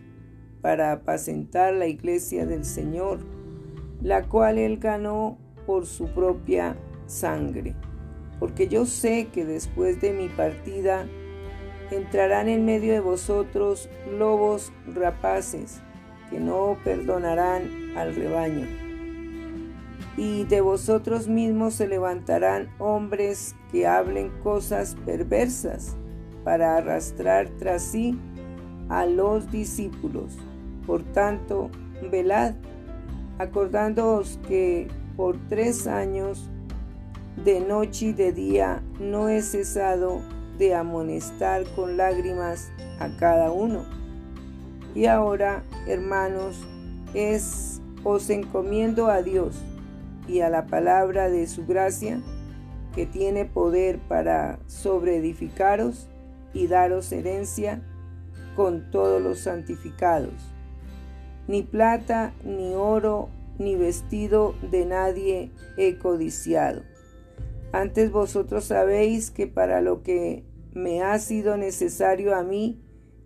para 0.60 0.92
apacentar 0.92 1.74
la 1.74 1.86
iglesia 1.86 2.46
del 2.46 2.64
Señor, 2.64 3.20
la 4.00 4.28
cual 4.28 4.58
él 4.58 4.78
ganó 4.78 5.38
por 5.66 5.86
su 5.86 6.06
propia 6.08 6.76
sangre. 7.06 7.76
Porque 8.40 8.68
yo 8.68 8.86
sé 8.86 9.28
que 9.32 9.44
después 9.44 10.00
de 10.00 10.12
mi 10.12 10.28
partida 10.28 11.06
entrarán 11.90 12.48
en 12.48 12.64
medio 12.64 12.92
de 12.92 13.00
vosotros 13.00 13.88
lobos 14.18 14.72
rapaces 14.92 15.80
que 16.30 16.40
no 16.40 16.76
perdonarán 16.82 17.96
al 17.96 18.14
rebaño. 18.14 18.83
Y 20.16 20.44
de 20.44 20.60
vosotros 20.60 21.26
mismos 21.26 21.74
se 21.74 21.88
levantarán 21.88 22.70
hombres 22.78 23.56
que 23.72 23.86
hablen 23.86 24.30
cosas 24.42 24.96
perversas 25.04 25.96
para 26.44 26.76
arrastrar 26.76 27.48
tras 27.58 27.82
sí 27.82 28.18
a 28.88 29.06
los 29.06 29.50
discípulos. 29.50 30.36
Por 30.86 31.02
tanto, 31.02 31.70
velad, 32.10 32.54
acordándoos 33.38 34.38
que 34.46 34.88
por 35.16 35.36
tres 35.48 35.86
años, 35.86 36.50
de 37.44 37.60
noche 37.60 38.06
y 38.06 38.12
de 38.12 38.32
día, 38.32 38.82
no 39.00 39.28
he 39.28 39.42
cesado 39.42 40.20
de 40.58 40.74
amonestar 40.74 41.64
con 41.74 41.96
lágrimas 41.96 42.70
a 43.00 43.08
cada 43.16 43.50
uno 43.50 43.84
y 44.94 45.06
ahora, 45.06 45.64
hermanos, 45.86 46.64
es 47.14 47.80
os 48.04 48.30
encomiendo 48.30 49.08
a 49.08 49.22
Dios 49.22 49.56
y 50.28 50.40
a 50.40 50.50
la 50.50 50.66
palabra 50.66 51.28
de 51.28 51.46
su 51.46 51.66
gracia, 51.66 52.20
que 52.94 53.06
tiene 53.06 53.44
poder 53.44 53.98
para 53.98 54.58
sobreedificaros 54.66 56.08
y 56.52 56.68
daros 56.68 57.10
herencia 57.12 57.82
con 58.54 58.90
todos 58.90 59.20
los 59.20 59.40
santificados. 59.40 60.34
Ni 61.48 61.62
plata, 61.62 62.32
ni 62.44 62.74
oro, 62.74 63.28
ni 63.58 63.76
vestido 63.76 64.54
de 64.70 64.86
nadie 64.86 65.50
he 65.76 65.98
codiciado. 65.98 66.82
Antes 67.72 68.12
vosotros 68.12 68.64
sabéis 68.64 69.30
que 69.30 69.46
para 69.46 69.80
lo 69.80 70.02
que 70.02 70.44
me 70.72 71.02
ha 71.02 71.18
sido 71.18 71.56
necesario 71.56 72.34
a 72.34 72.42
mí, 72.44 72.80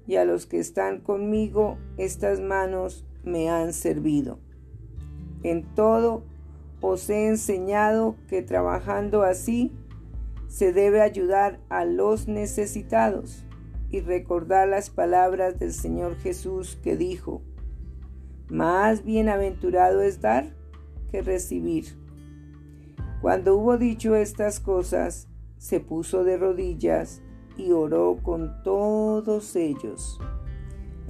y 0.09 0.17
a 0.17 0.25
los 0.25 0.47
que 0.47 0.59
están 0.59 1.01
conmigo 1.01 1.77
estas 1.99 2.41
manos 2.41 3.05
me 3.25 3.51
han 3.51 3.75
servido. 3.75 4.41
En 5.43 5.63
todo 5.75 6.25
os 6.81 7.09
he 7.11 7.29
enseñado 7.29 8.17
que 8.29 8.43
trabajando 8.43 9.23
así 9.23 9.73
se 10.49 10.73
debe 10.73 11.03
ayudar 11.03 11.61
a 11.69 11.85
los 11.85 12.29
necesitados 12.29 13.45
y 13.91 14.01
recordar 14.01 14.69
las 14.69 14.91
palabras 14.91 15.59
del 15.59 15.73
Señor 15.73 16.17
Jesús 16.17 16.79
que 16.83 16.97
dijo, 16.97 17.43
más 18.49 19.05
bienaventurado 19.05 20.03
es 20.03 20.21
dar 20.21 20.55
que 21.11 21.23
recibir. 21.23 21.97
Cuando 23.21 23.57
hubo 23.57 23.77
dicho 23.77 24.15
estas 24.15 24.61
cosas, 24.61 25.29
se 25.59 25.81
puso 25.81 26.25
de 26.25 26.37
rodillas 26.37 27.21
y 27.57 27.73
oró 27.73 28.19
con 28.23 28.63
todos 28.63 29.57
ellos. 29.57 30.21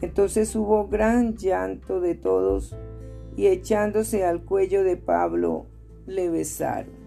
Entonces 0.01 0.55
hubo 0.57 0.89
gran 0.89 1.37
llanto 1.37 2.01
de 2.01 2.15
todos 2.15 2.75
y 3.39 3.47
echándose 3.47 4.25
al 4.25 4.43
cuello 4.43 4.83
de 4.83 4.97
Pablo 4.97 5.65
le 6.07 6.29
besaron. 6.29 6.99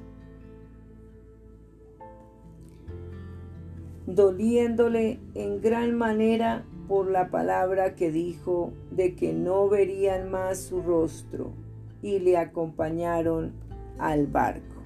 doliéndole 4.08 5.20
en 5.36 5.62
gran 5.62 5.96
manera 5.96 6.66
por 6.88 7.10
la 7.10 7.30
palabra 7.30 7.96
que 7.96 8.12
dijo 8.12 8.74
de 8.92 9.16
que 9.16 9.34
no 9.34 9.70
verían 9.70 10.30
más 10.32 10.58
su 10.58 10.82
rostro, 10.82 11.54
y 12.02 12.20
le 12.20 12.38
acompañaron 12.38 13.54
al 14.00 14.28
barco. 14.28 14.82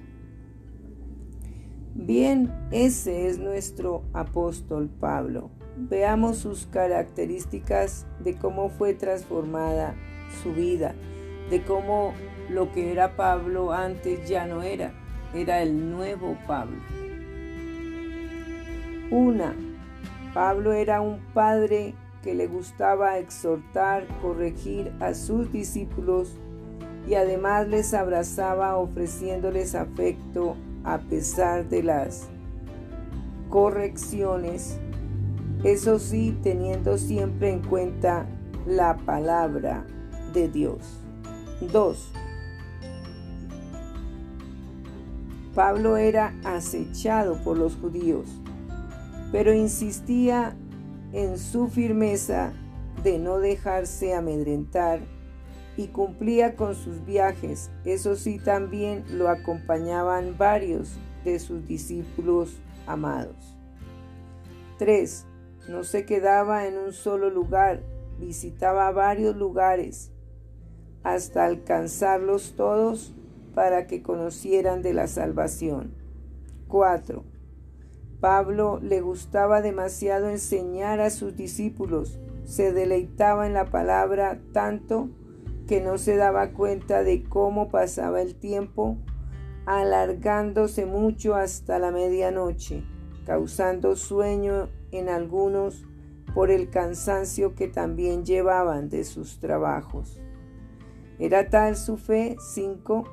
Bien, 1.94 2.52
ese 2.70 3.28
es 3.28 3.38
nuestro 3.38 4.02
apóstol 4.12 4.90
Pablo. 5.00 5.50
Veamos 5.78 6.36
sus 6.36 6.66
características 6.66 8.06
de 8.22 8.36
cómo 8.36 8.68
fue 8.68 8.92
transformada 8.92 9.96
su 10.42 10.52
vida, 10.52 10.94
de 11.50 11.62
cómo 11.62 12.14
lo 12.48 12.72
que 12.72 12.92
era 12.92 13.16
Pablo 13.16 13.72
antes 13.72 14.28
ya 14.28 14.46
no 14.46 14.62
era, 14.62 14.92
era 15.34 15.62
el 15.62 15.90
nuevo 15.90 16.36
Pablo. 16.46 16.78
Una, 19.10 19.54
Pablo 20.34 20.72
era 20.72 21.00
un 21.00 21.20
padre 21.32 21.94
que 22.22 22.34
le 22.34 22.48
gustaba 22.48 23.18
exhortar, 23.18 24.06
corregir 24.20 24.92
a 25.00 25.14
sus 25.14 25.52
discípulos 25.52 26.36
y 27.08 27.14
además 27.14 27.68
les 27.68 27.94
abrazaba 27.94 28.76
ofreciéndoles 28.76 29.76
afecto 29.76 30.56
a 30.82 30.98
pesar 30.98 31.68
de 31.68 31.84
las 31.84 32.28
correcciones, 33.48 34.78
eso 35.62 35.98
sí 35.98 36.36
teniendo 36.42 36.98
siempre 36.98 37.50
en 37.50 37.62
cuenta 37.62 38.26
la 38.66 38.96
palabra 38.96 39.86
de 40.32 40.48
Dios. 40.48 41.05
2. 41.60 42.12
Pablo 45.54 45.96
era 45.96 46.34
acechado 46.44 47.42
por 47.42 47.56
los 47.56 47.76
judíos, 47.76 48.26
pero 49.32 49.54
insistía 49.54 50.54
en 51.12 51.38
su 51.38 51.68
firmeza 51.68 52.52
de 53.02 53.18
no 53.18 53.38
dejarse 53.38 54.14
amedrentar 54.14 55.00
y 55.78 55.88
cumplía 55.88 56.56
con 56.56 56.74
sus 56.74 57.04
viajes. 57.04 57.70
Eso 57.84 58.16
sí, 58.16 58.38
también 58.38 59.04
lo 59.12 59.28
acompañaban 59.28 60.36
varios 60.36 60.98
de 61.24 61.38
sus 61.38 61.66
discípulos 61.66 62.58
amados. 62.86 63.56
3. 64.78 65.26
No 65.70 65.84
se 65.84 66.04
quedaba 66.04 66.66
en 66.66 66.76
un 66.76 66.92
solo 66.92 67.30
lugar, 67.30 67.82
visitaba 68.18 68.90
varios 68.92 69.36
lugares 69.36 70.12
hasta 71.06 71.44
alcanzarlos 71.44 72.54
todos 72.56 73.14
para 73.54 73.86
que 73.86 74.02
conocieran 74.02 74.82
de 74.82 74.92
la 74.92 75.06
salvación. 75.06 75.94
4. 76.66 77.22
Pablo 78.18 78.80
le 78.82 79.02
gustaba 79.02 79.62
demasiado 79.62 80.28
enseñar 80.28 80.98
a 80.98 81.10
sus 81.10 81.36
discípulos, 81.36 82.18
se 82.44 82.72
deleitaba 82.72 83.46
en 83.46 83.54
la 83.54 83.66
palabra 83.66 84.40
tanto 84.52 85.08
que 85.68 85.80
no 85.80 85.96
se 85.96 86.16
daba 86.16 86.50
cuenta 86.50 87.04
de 87.04 87.22
cómo 87.22 87.68
pasaba 87.68 88.20
el 88.20 88.34
tiempo, 88.34 88.98
alargándose 89.64 90.86
mucho 90.86 91.36
hasta 91.36 91.78
la 91.78 91.92
medianoche, 91.92 92.82
causando 93.24 93.94
sueño 93.94 94.70
en 94.90 95.08
algunos 95.08 95.84
por 96.34 96.50
el 96.50 96.68
cansancio 96.68 97.54
que 97.54 97.68
también 97.68 98.24
llevaban 98.24 98.88
de 98.88 99.04
sus 99.04 99.38
trabajos. 99.38 100.20
Era 101.18 101.48
tal 101.48 101.76
su 101.76 101.96
fe, 101.96 102.36
5, 102.38 103.04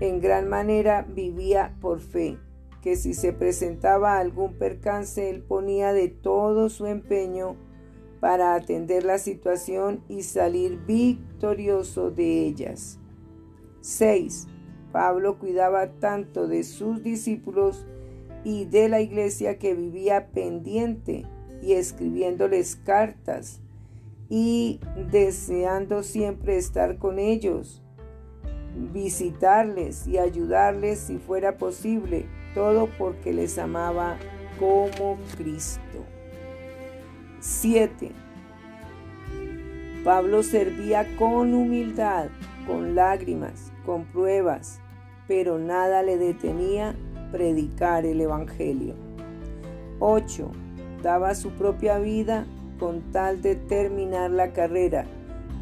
en 0.00 0.20
gran 0.20 0.48
manera 0.48 1.02
vivía 1.02 1.76
por 1.80 2.00
fe, 2.00 2.38
que 2.80 2.96
si 2.96 3.14
se 3.14 3.32
presentaba 3.32 4.18
algún 4.18 4.54
percance, 4.54 5.30
él 5.30 5.42
ponía 5.42 5.92
de 5.92 6.08
todo 6.08 6.68
su 6.68 6.86
empeño 6.86 7.56
para 8.18 8.54
atender 8.54 9.04
la 9.04 9.18
situación 9.18 10.02
y 10.08 10.22
salir 10.22 10.84
victorioso 10.86 12.10
de 12.10 12.46
ellas. 12.46 12.98
6. 13.80 14.48
Pablo 14.90 15.38
cuidaba 15.38 15.92
tanto 15.92 16.48
de 16.48 16.64
sus 16.64 17.02
discípulos 17.02 17.86
y 18.44 18.64
de 18.64 18.88
la 18.88 19.00
iglesia 19.00 19.58
que 19.58 19.74
vivía 19.74 20.28
pendiente 20.32 21.24
y 21.62 21.74
escribiéndoles 21.74 22.76
cartas 22.76 23.61
y 24.34 24.80
deseando 25.10 26.02
siempre 26.02 26.56
estar 26.56 26.96
con 26.96 27.18
ellos, 27.18 27.82
visitarles 28.90 30.06
y 30.06 30.16
ayudarles 30.16 31.00
si 31.00 31.18
fuera 31.18 31.58
posible, 31.58 32.24
todo 32.54 32.88
porque 32.96 33.34
les 33.34 33.58
amaba 33.58 34.16
como 34.58 35.18
Cristo. 35.36 36.06
7. 37.40 38.10
Pablo 40.02 40.42
servía 40.42 41.14
con 41.18 41.52
humildad, 41.52 42.28
con 42.66 42.94
lágrimas, 42.94 43.70
con 43.84 44.06
pruebas, 44.06 44.80
pero 45.28 45.58
nada 45.58 46.02
le 46.02 46.16
detenía 46.16 46.96
predicar 47.32 48.06
el 48.06 48.22
Evangelio. 48.22 48.94
8. 49.98 50.50
Daba 51.02 51.34
su 51.34 51.50
propia 51.50 51.98
vida 51.98 52.46
con 52.82 53.12
tal 53.12 53.42
de 53.42 53.54
terminar 53.54 54.32
la 54.32 54.52
carrera. 54.52 55.06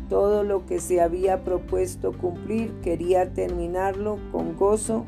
Todo 0.08 0.42
lo 0.42 0.64
que 0.64 0.80
se 0.80 1.02
había 1.02 1.44
propuesto 1.44 2.16
cumplir 2.16 2.72
quería 2.80 3.34
terminarlo 3.34 4.18
con 4.32 4.56
gozo 4.56 5.04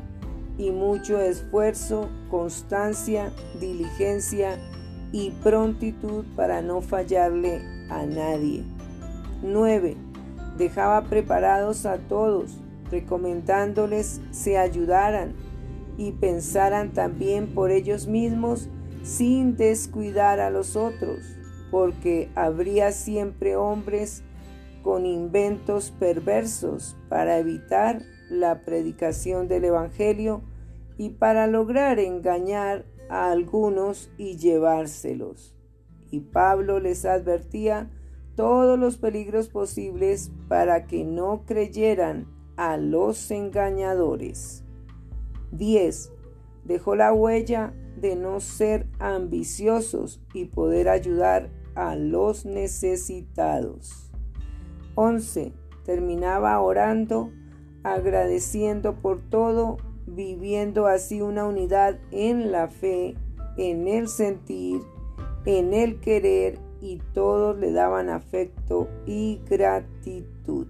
y 0.59 0.69
mucho 0.69 1.19
esfuerzo, 1.19 2.09
constancia, 2.29 3.33
diligencia 3.59 4.59
y 5.11 5.31
prontitud 5.41 6.23
para 6.35 6.61
no 6.61 6.81
fallarle 6.81 7.63
a 7.89 8.05
nadie. 8.05 8.63
9. 9.41 9.97
Dejaba 10.55 11.05
preparados 11.05 11.87
a 11.87 11.97
todos, 11.97 12.59
recomendándoles 12.91 14.21
se 14.29 14.59
ayudaran 14.59 15.33
y 15.97 16.11
pensaran 16.11 16.93
también 16.93 17.55
por 17.55 17.71
ellos 17.71 18.05
mismos 18.05 18.69
sin 19.01 19.57
descuidar 19.57 20.39
a 20.39 20.51
los 20.51 20.75
otros, 20.75 21.39
porque 21.73 22.29
habría 22.35 22.91
siempre 22.91 23.55
hombres 23.55 24.21
con 24.83 25.07
inventos 25.07 25.89
perversos 25.89 26.95
para 27.09 27.39
evitar 27.39 28.03
la 28.29 28.63
predicación 28.63 29.47
del 29.47 29.65
Evangelio 29.65 30.43
y 30.99 31.09
para 31.09 31.47
lograr 31.47 31.97
engañar 31.97 32.85
a 33.09 33.31
algunos 33.31 34.11
y 34.19 34.37
llevárselos. 34.37 35.55
Y 36.11 36.19
Pablo 36.19 36.79
les 36.79 37.05
advertía 37.05 37.89
todos 38.35 38.77
los 38.77 38.97
peligros 38.97 39.49
posibles 39.49 40.31
para 40.47 40.85
que 40.85 41.03
no 41.03 41.43
creyeran 41.47 42.27
a 42.55 42.77
los 42.77 43.31
engañadores. 43.31 44.63
10. 45.53 46.11
Dejó 46.65 46.95
la 46.95 47.11
huella 47.13 47.73
de 47.99 48.15
no 48.15 48.41
ser 48.41 48.85
ambiciosos 48.99 50.21
y 50.35 50.45
poder 50.45 50.87
ayudar 50.87 51.49
a 51.75 51.95
los 51.95 52.45
necesitados. 52.45 54.11
11. 54.95 55.53
Terminaba 55.85 56.59
orando, 56.59 57.31
agradeciendo 57.83 58.95
por 58.95 59.21
todo 59.21 59.77
viviendo 60.05 60.87
así 60.87 61.21
una 61.21 61.45
unidad 61.45 61.99
en 62.11 62.51
la 62.51 62.67
fe, 62.67 63.15
en 63.57 63.87
el 63.87 64.07
sentir, 64.07 64.81
en 65.45 65.73
el 65.73 65.99
querer 65.99 66.59
y 66.81 66.97
todos 67.13 67.57
le 67.57 67.71
daban 67.71 68.09
afecto 68.09 68.89
y 69.05 69.41
gratitud. 69.49 70.67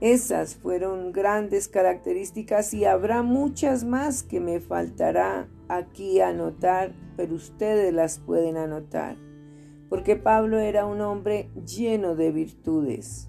Esas 0.00 0.56
fueron 0.56 1.12
grandes 1.12 1.68
características 1.68 2.74
y 2.74 2.84
habrá 2.84 3.22
muchas 3.22 3.84
más 3.84 4.22
que 4.22 4.40
me 4.40 4.60
faltará 4.60 5.48
aquí 5.68 6.20
anotar, 6.20 6.92
pero 7.16 7.34
ustedes 7.34 7.92
las 7.92 8.18
pueden 8.18 8.56
anotar, 8.56 9.16
porque 9.88 10.16
Pablo 10.16 10.58
era 10.58 10.86
un 10.86 11.00
hombre 11.00 11.50
lleno 11.66 12.14
de 12.16 12.32
virtudes. 12.32 13.28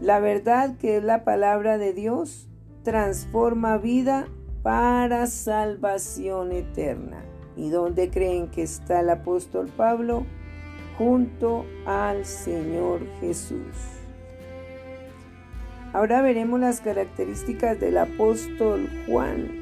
La 0.00 0.20
verdad 0.20 0.76
que 0.76 0.98
es 0.98 1.04
la 1.04 1.24
palabra 1.24 1.76
de 1.76 1.92
Dios 1.92 2.48
transforma 2.84 3.78
vida 3.78 4.28
para 4.62 5.26
salvación 5.26 6.52
eterna. 6.52 7.24
¿Y 7.56 7.70
dónde 7.70 8.08
creen 8.10 8.48
que 8.48 8.62
está 8.62 9.00
el 9.00 9.10
apóstol 9.10 9.68
Pablo? 9.76 10.24
Junto 10.96 11.64
al 11.86 12.24
Señor 12.24 13.00
Jesús. 13.20 13.98
Ahora 15.92 16.22
veremos 16.22 16.60
las 16.60 16.80
características 16.80 17.80
del 17.80 17.98
apóstol 17.98 18.88
Juan. 19.06 19.57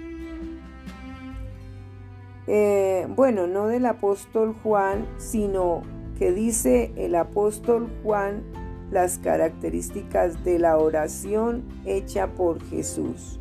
Eh, 2.46 3.06
bueno, 3.16 3.46
no 3.46 3.66
del 3.66 3.87
apóstol 3.87 4.54
Juan, 4.62 5.06
sino 5.18 5.82
que 6.18 6.32
dice 6.32 6.92
el 6.96 7.14
apóstol 7.14 7.90
Juan 8.02 8.42
las 8.90 9.18
características 9.18 10.44
de 10.44 10.59
la 10.59 10.78
oración 10.78 11.64
hecha 11.85 12.28
por 12.28 12.62
Jesús. 12.68 13.40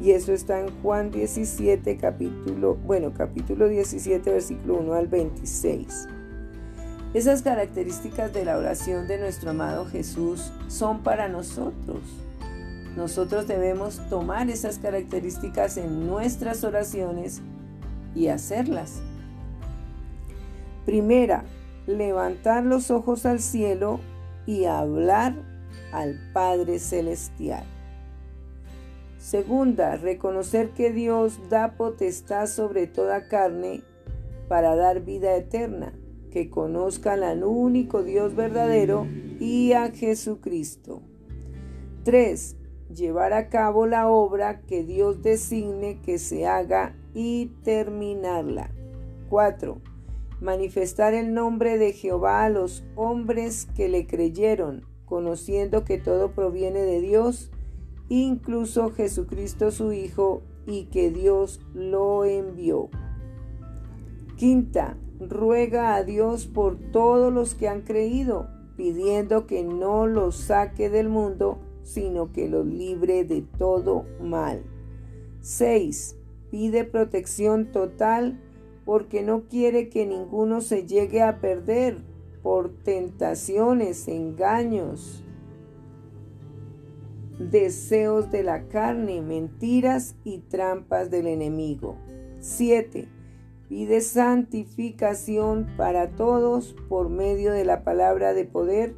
Y 0.00 0.12
eso 0.12 0.32
está 0.32 0.60
en 0.60 0.68
Juan 0.82 1.10
17, 1.10 1.96
capítulo, 1.96 2.76
bueno, 2.76 3.12
capítulo 3.12 3.66
17, 3.66 4.30
versículo 4.30 4.76
1 4.76 4.94
al 4.94 5.08
26. 5.08 6.08
Esas 7.14 7.42
características 7.42 8.32
de 8.32 8.44
la 8.44 8.58
oración 8.58 9.08
de 9.08 9.18
nuestro 9.18 9.50
amado 9.50 9.86
Jesús 9.86 10.52
son 10.68 11.02
para 11.02 11.28
nosotros. 11.28 12.00
Nosotros 12.96 13.48
debemos 13.48 14.00
tomar 14.08 14.50
esas 14.50 14.78
características 14.78 15.78
en 15.78 16.06
nuestras 16.06 16.62
oraciones 16.64 17.40
y 18.18 18.28
hacerlas. 18.28 19.00
Primera, 20.84 21.44
levantar 21.86 22.64
los 22.64 22.90
ojos 22.90 23.24
al 23.26 23.38
cielo 23.38 24.00
y 24.44 24.64
hablar 24.64 25.34
al 25.92 26.18
Padre 26.32 26.80
Celestial. 26.80 27.64
Segunda, 29.18 29.96
reconocer 29.96 30.70
que 30.70 30.92
Dios 30.92 31.38
da 31.48 31.76
potestad 31.76 32.46
sobre 32.46 32.86
toda 32.86 33.28
carne 33.28 33.82
para 34.48 34.74
dar 34.74 35.04
vida 35.04 35.36
eterna, 35.36 35.92
que 36.32 36.50
conozcan 36.50 37.22
al 37.22 37.44
único 37.44 38.02
Dios 38.02 38.34
verdadero 38.34 39.06
y 39.38 39.72
a 39.72 39.90
Jesucristo. 39.90 41.02
3. 42.04 42.56
Llevar 42.94 43.32
a 43.34 43.48
cabo 43.48 43.86
la 43.86 44.08
obra 44.08 44.62
que 44.62 44.82
Dios 44.82 45.22
designe 45.22 46.00
que 46.00 46.18
se 46.18 46.46
haga 46.46 46.96
y 47.18 47.46
terminarla. 47.64 48.70
4 49.28 49.80
manifestar 50.40 51.14
el 51.14 51.34
nombre 51.34 51.78
de 51.78 51.92
Jehová 51.92 52.44
a 52.44 52.50
los 52.50 52.84
hombres 52.94 53.66
que 53.74 53.88
le 53.88 54.06
creyeron, 54.06 54.84
conociendo 55.04 55.84
que 55.84 55.98
todo 55.98 56.32
proviene 56.32 56.80
de 56.80 57.00
Dios, 57.00 57.50
incluso 58.08 58.90
Jesucristo 58.90 59.70
su 59.70 59.92
Hijo, 59.92 60.42
y 60.66 60.84
que 60.84 61.10
Dios 61.10 61.60
lo 61.74 62.24
envió. 62.24 62.90
Quinta, 64.36 64.98
ruega 65.18 65.96
a 65.96 66.04
Dios 66.04 66.46
por 66.46 66.78
todos 66.92 67.32
los 67.32 67.54
que 67.54 67.68
han 67.68 67.80
creído, 67.82 68.48
pidiendo 68.76 69.46
que 69.46 69.64
no 69.64 70.06
los 70.06 70.36
saque 70.36 70.90
del 70.90 71.08
mundo, 71.08 71.58
sino 71.82 72.32
que 72.32 72.48
los 72.48 72.66
libre 72.66 73.24
de 73.24 73.42
todo 73.42 74.04
mal. 74.20 74.62
6. 75.40 76.17
Pide 76.50 76.84
protección 76.84 77.72
total 77.72 78.40
porque 78.84 79.22
no 79.22 79.48
quiere 79.48 79.90
que 79.90 80.06
ninguno 80.06 80.60
se 80.60 80.86
llegue 80.86 81.22
a 81.22 81.40
perder 81.40 81.98
por 82.42 82.72
tentaciones, 82.82 84.08
engaños, 84.08 85.24
deseos 87.38 88.30
de 88.30 88.42
la 88.42 88.68
carne, 88.68 89.20
mentiras 89.20 90.16
y 90.24 90.38
trampas 90.38 91.10
del 91.10 91.26
enemigo. 91.26 91.96
7. 92.40 93.08
Pide 93.68 94.00
santificación 94.00 95.68
para 95.76 96.12
todos 96.12 96.74
por 96.88 97.10
medio 97.10 97.52
de 97.52 97.66
la 97.66 97.84
palabra 97.84 98.32
de 98.32 98.46
poder, 98.46 98.94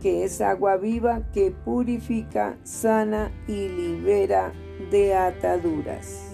que 0.00 0.24
es 0.24 0.40
agua 0.40 0.76
viva 0.76 1.30
que 1.32 1.50
purifica, 1.50 2.58
sana 2.62 3.32
y 3.48 3.68
libera 3.68 4.52
de 4.90 5.14
ataduras. 5.14 6.31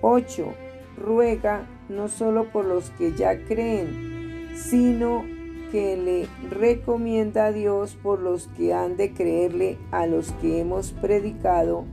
8. 0.00 0.54
Ruega 0.96 1.66
no 1.88 2.08
solo 2.08 2.50
por 2.50 2.64
los 2.64 2.90
que 2.90 3.12
ya 3.14 3.44
creen, 3.44 4.50
sino 4.54 5.24
que 5.70 5.96
le 5.96 6.26
recomienda 6.50 7.46
a 7.46 7.52
Dios 7.52 7.96
por 8.02 8.20
los 8.20 8.48
que 8.48 8.74
han 8.74 8.96
de 8.96 9.12
creerle 9.12 9.78
a 9.92 10.06
los 10.06 10.32
que 10.32 10.60
hemos 10.60 10.92
predicado 10.92 11.84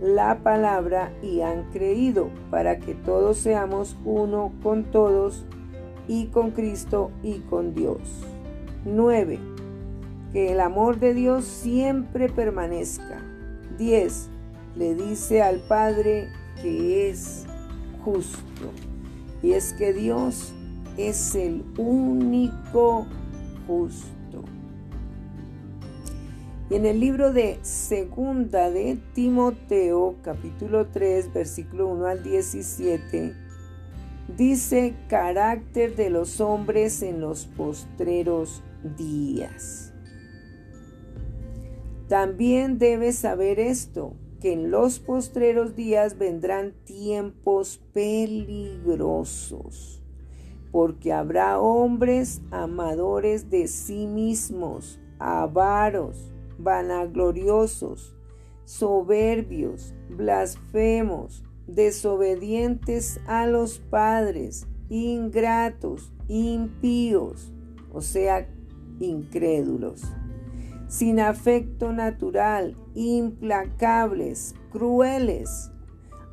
la 0.00 0.38
palabra 0.42 1.12
y 1.22 1.40
han 1.40 1.70
creído, 1.70 2.30
para 2.50 2.78
que 2.78 2.94
todos 2.94 3.38
seamos 3.38 3.96
uno 4.04 4.52
con 4.62 4.84
todos 4.84 5.46
y 6.06 6.26
con 6.26 6.50
Cristo 6.50 7.10
y 7.22 7.38
con 7.40 7.74
Dios. 7.74 7.98
9. 8.84 9.38
Que 10.32 10.52
el 10.52 10.60
amor 10.60 10.98
de 10.98 11.14
Dios 11.14 11.44
siempre 11.44 12.28
permanezca. 12.28 13.22
10. 13.78 14.28
Le 14.76 14.94
dice 14.94 15.42
al 15.42 15.60
Padre 15.66 16.28
que 16.66 17.10
es 17.10 17.46
justo. 18.04 18.72
Y 19.42 19.52
es 19.52 19.72
que 19.74 19.92
Dios 19.92 20.52
es 20.96 21.34
el 21.36 21.64
único 21.78 23.06
justo. 23.66 24.42
Y 26.68 26.74
en 26.74 26.86
el 26.86 26.98
libro 26.98 27.32
de 27.32 27.60
Segunda 27.62 28.70
de 28.70 28.98
Timoteo, 29.14 30.16
capítulo 30.22 30.88
3, 30.88 31.32
versículo 31.32 31.86
1 31.88 32.06
al 32.06 32.24
17, 32.24 33.34
dice 34.36 34.96
carácter 35.08 35.94
de 35.94 36.10
los 36.10 36.40
hombres 36.40 37.02
en 37.02 37.20
los 37.20 37.46
postreros 37.46 38.64
días. 38.96 39.92
También 42.08 42.78
debes 42.78 43.16
saber 43.18 43.60
esto, 43.60 44.14
que 44.40 44.52
en 44.52 44.70
los 44.70 44.98
postreros 44.98 45.76
días 45.76 46.18
vendrán 46.18 46.74
tiempos 46.84 47.80
peligrosos 47.92 49.96
porque 50.76 51.10
habrá 51.10 51.58
hombres 51.58 52.42
amadores 52.50 53.48
de 53.48 53.66
sí 53.66 54.06
mismos, 54.06 55.00
avaros, 55.18 56.34
vanagloriosos, 56.58 58.14
soberbios, 58.64 59.94
blasfemos, 60.10 61.42
desobedientes 61.66 63.18
a 63.26 63.46
los 63.46 63.78
padres, 63.78 64.68
ingratos, 64.90 66.12
impíos, 66.28 67.54
o 67.90 68.02
sea, 68.02 68.46
incrédulos, 69.00 70.02
sin 70.88 71.20
afecto 71.20 71.92
natural, 71.92 72.76
implacables, 72.94 74.54
crueles, 74.70 75.70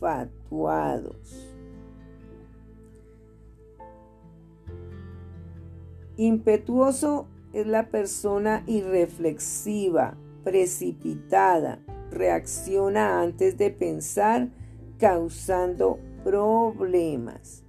Impetuoso 6.18 7.26
es 7.54 7.66
la 7.66 7.88
persona 7.88 8.64
irreflexiva, 8.66 10.18
precipitada, 10.44 11.78
reacciona 12.11 13.22
antes 13.22 13.57
de 13.57 13.70
pensar, 13.70 14.50
causando 14.98 15.98
problemas. 16.25 17.63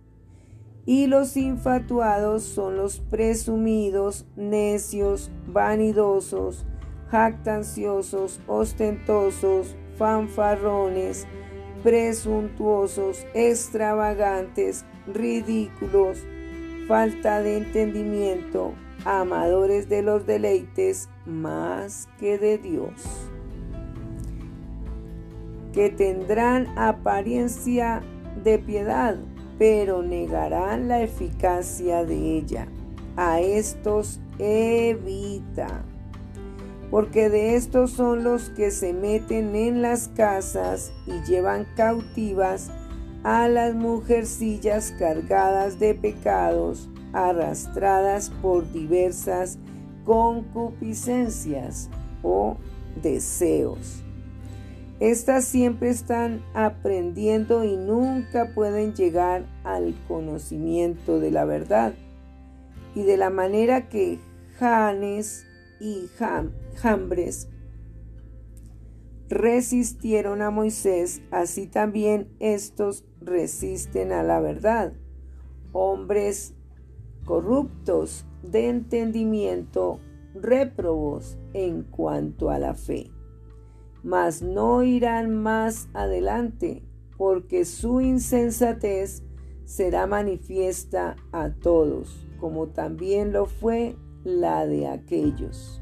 Y 0.87 1.07
los 1.07 1.35
infatuados 1.35 2.43
son 2.43 2.77
los 2.77 2.99
presumidos, 2.99 4.25
necios, 4.35 5.31
vanidosos, 5.47 6.65
jactanciosos, 7.09 8.39
ostentosos, 8.47 9.75
fanfarrones, 9.97 11.27
presuntuosos, 11.83 13.25
extravagantes, 13.33 14.85
ridículos, 15.07 16.19
falta 16.87 17.41
de 17.41 17.57
entendimiento, 17.57 18.73
amadores 19.05 19.89
de 19.89 20.01
los 20.01 20.25
deleites 20.25 21.09
más 21.25 22.09
que 22.19 22.37
de 22.37 22.57
Dios, 22.57 23.29
que 25.73 25.89
tendrán 25.89 26.67
apariencia 26.77 28.01
de 28.43 28.59
piedad, 28.59 29.15
pero 29.57 30.03
negarán 30.03 30.87
la 30.87 31.01
eficacia 31.01 32.03
de 32.05 32.37
ella. 32.37 32.67
A 33.17 33.39
estos 33.39 34.19
evita 34.39 35.85
porque 36.95 37.29
de 37.29 37.55
estos 37.55 37.91
son 37.91 38.23
los 38.23 38.49
que 38.51 38.71
se 38.71 38.93
meten 38.93 39.53
en 39.55 39.81
las 39.81 40.07
casas 40.07 40.93
y 41.05 41.21
llevan 41.29 41.67
cautivas 41.75 42.71
a 43.23 43.49
las 43.49 43.75
mujercillas 43.75 44.93
cargadas 44.97 45.77
de 45.77 45.93
pecados, 45.95 46.89
arrastradas 47.11 48.29
por 48.41 48.71
diversas 48.71 49.57
concupiscencias 50.05 51.89
o 52.23 52.55
deseos. 53.01 54.04
Estas 54.99 55.43
siempre 55.43 55.89
están 55.89 56.41
aprendiendo 56.53 57.65
y 57.65 57.75
nunca 57.75 58.53
pueden 58.55 58.93
llegar 58.93 59.45
al 59.63 59.93
conocimiento 60.07 61.19
de 61.19 61.31
la 61.31 61.43
verdad. 61.43 61.93
Y 62.95 63.03
de 63.03 63.17
la 63.17 63.29
manera 63.29 63.89
que 63.89 64.19
Janes 64.57 65.45
y 65.81 66.07
Jambres 66.75 67.49
resistieron 69.27 70.41
a 70.41 70.49
Moisés, 70.49 71.21
así 71.29 71.67
también 71.67 72.29
estos 72.39 73.03
resisten 73.19 74.13
a 74.13 74.23
la 74.23 74.39
verdad. 74.39 74.93
Hombres 75.73 76.53
corruptos 77.25 78.25
de 78.43 78.69
entendimiento, 78.69 79.99
réprobos 80.35 81.37
en 81.53 81.83
cuanto 81.83 82.49
a 82.49 82.59
la 82.59 82.75
fe. 82.75 83.14
Mas 84.05 84.43
no 84.43 84.83
irán 84.83 85.33
más 85.33 85.89
adelante, 85.95 86.83
porque 87.17 87.65
su 87.65 88.01
insensatez 88.01 89.23
será 89.65 90.05
manifiesta 90.05 91.15
a 91.31 91.49
todos, 91.49 92.27
como 92.39 92.67
también 92.67 93.33
lo 93.33 93.47
fue 93.47 93.95
la 94.23 94.67
de 94.67 94.87
aquellos. 94.87 95.81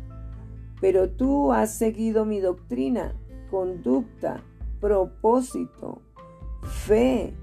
Pero 0.79 1.09
tú 1.09 1.51
has 1.51 1.75
seguido 1.75 2.23
mi 2.23 2.39
doctrina, 2.39 3.13
conducta, 3.51 4.41
propósito, 4.79 6.01
fe, 6.61 7.33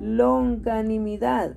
longanimidad. 0.00 1.56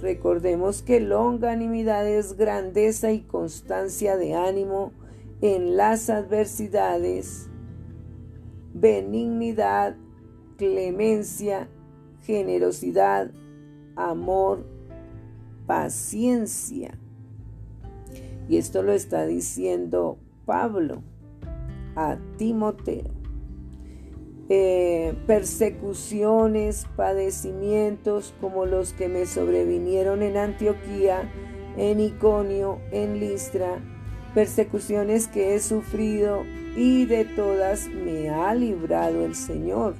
Recordemos 0.00 0.80
que 0.80 1.00
longanimidad 1.00 2.08
es 2.08 2.38
grandeza 2.38 3.12
y 3.12 3.20
constancia 3.20 4.16
de 4.16 4.34
ánimo 4.34 4.92
en 5.40 5.76
las 5.76 6.08
adversidades, 6.10 7.50
benignidad, 8.80 9.96
clemencia, 10.56 11.68
generosidad, 12.22 13.30
amor, 13.96 14.66
paciencia. 15.66 16.98
Y 18.48 18.58
esto 18.58 18.82
lo 18.82 18.92
está 18.92 19.26
diciendo 19.26 20.18
Pablo 20.44 21.02
a 21.96 22.18
Timoteo. 22.36 23.16
eh, 24.48 25.14
persecuciones, 25.26 26.86
padecimientos 26.94 28.32
como 28.40 28.64
los 28.64 28.92
que 28.92 29.08
me 29.08 29.26
sobrevinieron 29.26 30.22
en 30.22 30.36
Antioquía, 30.36 31.28
en 31.76 31.98
Iconio, 31.98 32.78
en 32.92 33.18
Listra, 33.18 33.80
persecuciones 34.34 35.26
que 35.26 35.56
he 35.56 35.60
sufrido 35.60 36.42
y 36.76 37.06
de 37.06 37.24
todas 37.24 37.88
me 37.88 38.28
ha 38.28 38.54
librado 38.54 39.24
el 39.24 39.34
Señor. 39.34 39.94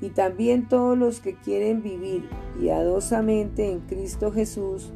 Y 0.00 0.08
también 0.10 0.66
todos 0.66 0.96
los 0.96 1.20
que 1.20 1.34
quieren 1.34 1.82
vivir 1.82 2.28
piadosamente 2.58 3.70
en 3.70 3.80
Cristo 3.80 4.32
Jesús 4.32 4.92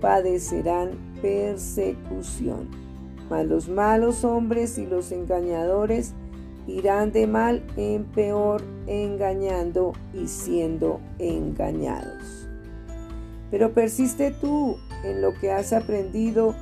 padecerán 0.00 0.90
persecución. 1.20 2.68
Mas 3.28 3.46
los 3.46 3.68
malos 3.68 4.24
hombres 4.24 4.78
y 4.78 4.86
los 4.86 5.10
engañadores 5.10 6.14
irán 6.68 7.10
de 7.10 7.26
mal 7.26 7.62
en 7.76 8.04
peor 8.04 8.62
engañando 8.86 9.92
y 10.12 10.28
siendo 10.28 11.00
engañados. 11.18 12.48
Pero 13.50 13.72
persiste 13.72 14.30
tú 14.30 14.76
en 15.04 15.20
lo 15.20 15.34
que 15.34 15.50
has 15.50 15.72
aprendido 15.72 16.54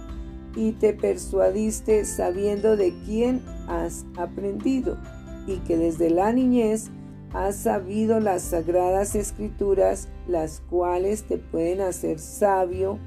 y 0.55 0.73
te 0.73 0.93
persuadiste 0.93 2.05
sabiendo 2.05 2.77
de 2.77 2.95
quién 3.05 3.43
has 3.69 4.05
aprendido 4.17 4.99
y 5.47 5.59
que 5.59 5.77
desde 5.77 6.11
la 6.11 6.33
niñez 6.33 6.91
has 7.33 7.57
sabido 7.57 8.21
las 8.21 8.43
sagradas 8.43 9.15
escrituras, 9.15 10.09
las 10.29 10.61
cuales 10.69 11.25
te 11.25 11.39
pueden 11.39 11.81
hacer 11.81 12.19
sabio 12.19 12.99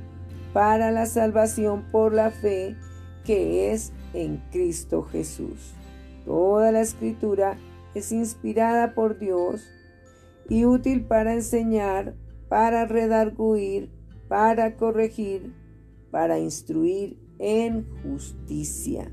para 0.53 0.91
la 0.91 1.05
salvación 1.05 1.85
por 1.91 2.13
la 2.13 2.31
fe 2.31 2.75
que 3.23 3.71
es 3.71 3.91
en 4.13 4.37
Cristo 4.51 5.03
Jesús. 5.03 5.73
Toda 6.25 6.71
la 6.71 6.81
escritura 6.81 7.57
es 7.93 8.11
inspirada 8.11 8.93
por 8.93 9.19
Dios 9.19 9.69
y 10.49 10.65
útil 10.65 11.05
para 11.05 11.33
enseñar, 11.33 12.15
para 12.49 12.85
redarguir, 12.85 13.91
para 14.27 14.75
corregir, 14.75 15.53
para 16.11 16.39
instruir 16.39 17.24
en 17.39 17.85
justicia, 18.03 19.11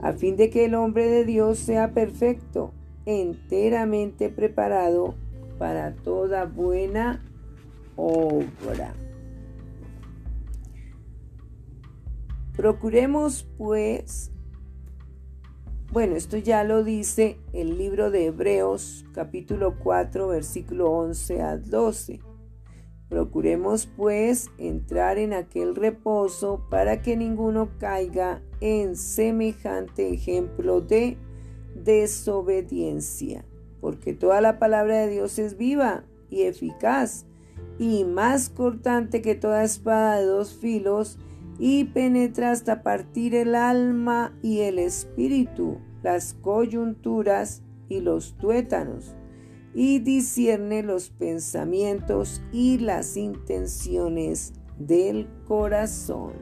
a 0.00 0.12
fin 0.12 0.36
de 0.36 0.50
que 0.50 0.66
el 0.66 0.74
hombre 0.74 1.08
de 1.08 1.24
Dios 1.24 1.58
sea 1.58 1.92
perfecto, 1.92 2.72
enteramente 3.06 4.28
preparado 4.28 5.14
para 5.58 5.94
toda 5.94 6.44
buena 6.44 7.24
obra. 7.96 8.94
Procuremos, 12.56 13.48
pues, 13.56 14.32
bueno, 15.92 16.14
esto 16.14 16.36
ya 16.36 16.62
lo 16.62 16.84
dice 16.84 17.38
el 17.52 17.78
libro 17.78 18.10
de 18.10 18.26
Hebreos 18.26 19.04
capítulo 19.12 19.76
4 19.82 20.28
versículo 20.28 20.90
11 20.90 21.42
a 21.42 21.56
12. 21.56 22.29
Procuremos 23.10 23.86
pues 23.86 24.50
entrar 24.56 25.18
en 25.18 25.32
aquel 25.32 25.74
reposo 25.74 26.64
para 26.70 27.02
que 27.02 27.16
ninguno 27.16 27.70
caiga 27.78 28.40
en 28.60 28.94
semejante 28.94 30.14
ejemplo 30.14 30.80
de 30.80 31.18
desobediencia, 31.74 33.44
porque 33.80 34.14
toda 34.14 34.40
la 34.40 34.60
palabra 34.60 34.98
de 34.98 35.08
Dios 35.08 35.40
es 35.40 35.58
viva 35.58 36.04
y 36.30 36.42
eficaz 36.42 37.26
y 37.80 38.04
más 38.04 38.48
cortante 38.48 39.22
que 39.22 39.34
toda 39.34 39.64
espada 39.64 40.20
de 40.20 40.26
dos 40.26 40.54
filos 40.56 41.18
y 41.58 41.86
penetra 41.86 42.52
hasta 42.52 42.84
partir 42.84 43.34
el 43.34 43.56
alma 43.56 44.38
y 44.40 44.60
el 44.60 44.78
espíritu, 44.78 45.78
las 46.04 46.34
coyunturas 46.34 47.62
y 47.88 48.00
los 48.00 48.36
tuétanos, 48.36 49.16
y 49.74 50.00
discierne 50.00 50.82
los 50.82 51.10
pensamientos 51.10 52.42
y 52.52 52.78
las 52.78 53.16
intenciones 53.16 54.52
del 54.78 55.28
corazón. 55.46 56.32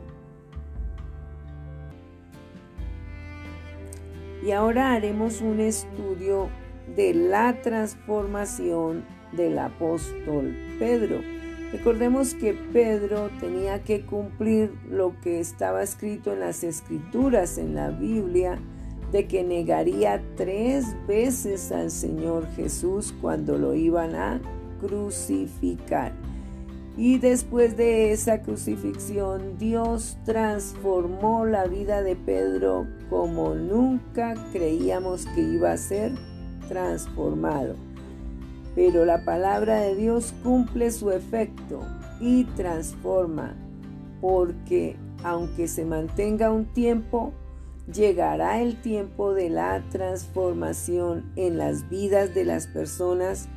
Y 4.44 4.52
ahora 4.52 4.92
haremos 4.92 5.40
un 5.40 5.60
estudio 5.60 6.48
de 6.96 7.12
la 7.12 7.60
transformación 7.60 9.04
del 9.32 9.58
apóstol 9.58 10.56
Pedro. 10.78 11.20
Recordemos 11.72 12.34
que 12.34 12.54
Pedro 12.54 13.28
tenía 13.40 13.82
que 13.82 14.06
cumplir 14.06 14.72
lo 14.88 15.20
que 15.20 15.40
estaba 15.40 15.82
escrito 15.82 16.32
en 16.32 16.40
las 16.40 16.64
escrituras, 16.64 17.58
en 17.58 17.74
la 17.74 17.90
Biblia, 17.90 18.58
de 19.12 19.26
que 19.26 19.44
negaría 19.44 20.22
tres 20.36 20.94
veces 21.06 21.72
al 21.72 21.90
Señor 21.90 22.46
Jesús 22.56 23.14
cuando 23.20 23.58
lo 23.58 23.74
iban 23.74 24.14
a 24.14 24.40
crucificar. 24.80 26.12
Y 26.96 27.18
después 27.18 27.76
de 27.76 28.12
esa 28.12 28.42
crucifixión, 28.42 29.56
Dios 29.58 30.18
transformó 30.24 31.46
la 31.46 31.66
vida 31.66 32.02
de 32.02 32.16
Pedro 32.16 32.86
como 33.08 33.54
nunca 33.54 34.34
creíamos 34.52 35.26
que 35.26 35.42
iba 35.42 35.72
a 35.72 35.76
ser 35.76 36.12
transformado 36.68 37.76
pero 38.78 39.04
la 39.04 39.24
palabra 39.24 39.80
de 39.80 39.96
Dios 39.96 40.32
cumple 40.44 40.92
su 40.92 41.10
efecto 41.10 41.80
y 42.20 42.44
transforma, 42.44 43.56
porque 44.20 44.94
aunque 45.24 45.66
se 45.66 45.84
mantenga 45.84 46.52
un 46.52 46.64
tiempo, 46.66 47.32
llegará 47.92 48.60
el 48.60 48.80
tiempo 48.80 49.34
de 49.34 49.50
la 49.50 49.82
transformación 49.90 51.32
en 51.36 51.58
las 51.58 51.88
vidas 51.88 52.34
de 52.34 52.44
las 52.44 52.66
personas 52.66 53.48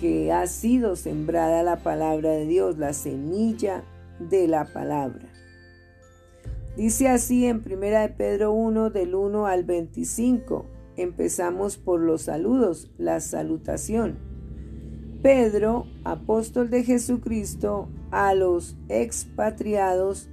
que 0.00 0.32
ha 0.32 0.46
sido 0.46 0.96
sembrada 0.96 1.62
la 1.62 1.76
palabra 1.76 2.30
de 2.30 2.46
Dios, 2.46 2.78
la 2.78 2.92
semilla 2.92 3.84
de 4.18 4.48
la 4.48 4.64
palabra. 4.72 5.28
Dice 6.76 7.08
así 7.08 7.46
en 7.46 7.62
1 7.66 7.80
de 7.80 8.08
Pedro 8.08 8.52
1 8.52 8.90
del 8.90 9.14
1 9.14 9.46
al 9.46 9.64
25. 9.64 10.66
Empezamos 10.96 11.76
por 11.76 12.00
los 12.00 12.22
saludos, 12.22 12.90
la 12.96 13.20
salutación. 13.20 14.18
Pedro, 15.22 15.86
apóstol 16.04 16.70
de 16.70 16.84
Jesucristo, 16.84 17.88
a 18.10 18.34
los 18.34 18.76
expatriados 18.88 20.30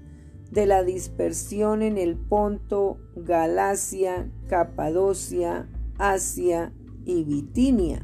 de 0.51 0.65
la 0.65 0.83
dispersión 0.83 1.81
en 1.81 1.97
el 1.97 2.15
Ponto, 2.15 2.97
Galacia, 3.15 4.31
Capadocia, 4.47 5.69
Asia 5.97 6.73
y 7.05 7.23
Bitinia, 7.23 8.01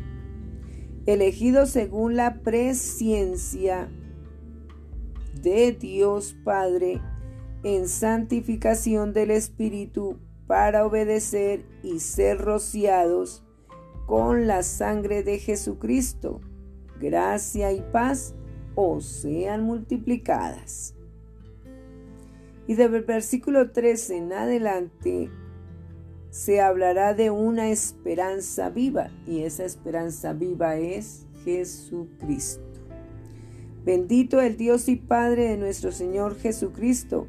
elegidos 1.05 1.69
según 1.69 2.15
la 2.15 2.41
presciencia 2.41 3.89
de 5.41 5.71
Dios 5.71 6.35
Padre 6.43 7.01
en 7.63 7.87
santificación 7.87 9.13
del 9.13 9.31
Espíritu 9.31 10.19
para 10.47 10.85
obedecer 10.85 11.65
y 11.81 11.99
ser 11.99 12.39
rociados 12.39 13.43
con 14.05 14.47
la 14.47 14.63
sangre 14.63 15.23
de 15.23 15.39
Jesucristo 15.39 16.41
gracia 17.03 17.73
y 17.73 17.81
paz 17.91 18.33
os 18.75 19.05
sean 19.05 19.63
multiplicadas. 19.63 20.95
Y 22.67 22.75
del 22.75 23.03
versículo 23.03 23.71
13 23.71 24.17
en 24.17 24.33
adelante 24.33 25.29
se 26.29 26.61
hablará 26.61 27.13
de 27.13 27.29
una 27.29 27.69
esperanza 27.69 28.69
viva 28.69 29.11
y 29.27 29.43
esa 29.43 29.65
esperanza 29.65 30.33
viva 30.33 30.77
es 30.77 31.27
Jesucristo. 31.43 32.63
Bendito 33.85 34.39
el 34.41 34.55
Dios 34.55 34.87
y 34.87 34.95
Padre 34.95 35.49
de 35.49 35.57
nuestro 35.57 35.91
Señor 35.91 36.37
Jesucristo, 36.39 37.27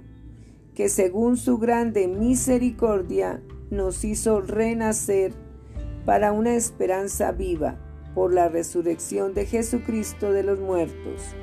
que 0.74 0.88
según 0.88 1.36
su 1.36 1.58
grande 1.58 2.06
misericordia 2.06 3.42
nos 3.70 4.04
hizo 4.04 4.40
renacer 4.40 5.32
para 6.04 6.32
una 6.32 6.54
esperanza 6.54 7.32
viva 7.32 7.76
por 8.14 8.32
la 8.32 8.48
resurrección 8.48 9.34
de 9.34 9.46
Jesucristo 9.46 10.32
de 10.32 10.44
los 10.44 10.60
muertos, 10.60 11.34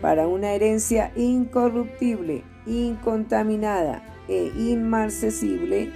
para 0.00 0.26
una 0.26 0.52
herencia 0.52 1.12
incorruptible, 1.14 2.42
incontaminada 2.68 4.02
e 4.28 4.52
inmarcesible, 4.56 5.90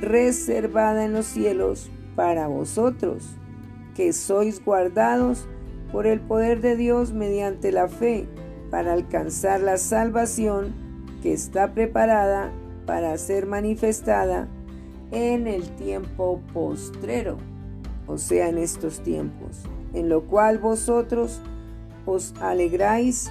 reservada 0.00 1.04
en 1.04 1.12
los 1.12 1.26
cielos 1.26 1.90
para 2.14 2.48
vosotros, 2.48 3.36
que 3.94 4.12
sois 4.12 4.64
guardados 4.64 5.48
por 5.92 6.06
el 6.06 6.20
poder 6.20 6.60
de 6.60 6.76
Dios 6.76 7.12
mediante 7.12 7.72
la 7.72 7.88
fe, 7.88 8.26
para 8.70 8.92
alcanzar 8.92 9.60
la 9.60 9.76
salvación 9.76 10.74
que 11.22 11.32
está 11.32 11.72
preparada 11.72 12.52
para 12.84 13.16
ser 13.16 13.46
manifestada 13.46 14.48
en 15.12 15.46
el 15.46 15.68
tiempo 15.76 16.40
postrero 16.52 17.38
o 18.06 18.18
sea, 18.18 18.48
en 18.48 18.58
estos 18.58 19.00
tiempos, 19.00 19.62
en 19.92 20.08
lo 20.08 20.22
cual 20.22 20.58
vosotros 20.58 21.40
os 22.04 22.34
alegráis 22.40 23.30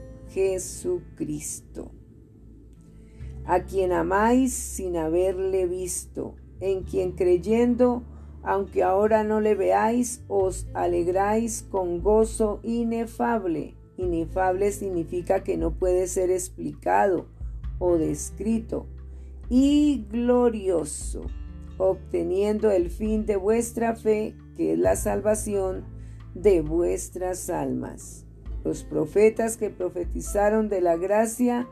Jesucristo, 0.31 1.91
a 3.45 3.63
quien 3.63 3.91
amáis 3.91 4.53
sin 4.53 4.95
haberle 4.95 5.67
visto, 5.67 6.35
en 6.61 6.83
quien 6.83 7.11
creyendo, 7.13 8.03
aunque 8.43 8.81
ahora 8.81 9.23
no 9.23 9.41
le 9.41 9.55
veáis, 9.55 10.23
os 10.29 10.67
alegráis 10.73 11.63
con 11.69 12.01
gozo 12.01 12.59
inefable. 12.63 13.75
Inefable 13.97 14.71
significa 14.71 15.43
que 15.43 15.57
no 15.57 15.71
puede 15.71 16.07
ser 16.07 16.31
explicado 16.31 17.27
o 17.77 17.97
descrito. 17.97 18.87
Y 19.49 20.05
glorioso, 20.09 21.23
obteniendo 21.77 22.71
el 22.71 22.89
fin 22.89 23.25
de 23.25 23.35
vuestra 23.35 23.95
fe, 23.95 24.35
que 24.55 24.73
es 24.73 24.79
la 24.79 24.95
salvación 24.95 25.83
de 26.33 26.61
vuestras 26.61 27.49
almas. 27.49 28.25
Los 28.63 28.83
profetas 28.83 29.57
que 29.57 29.69
profetizaron 29.69 30.69
de 30.69 30.81
la 30.81 30.95
gracia 30.97 31.67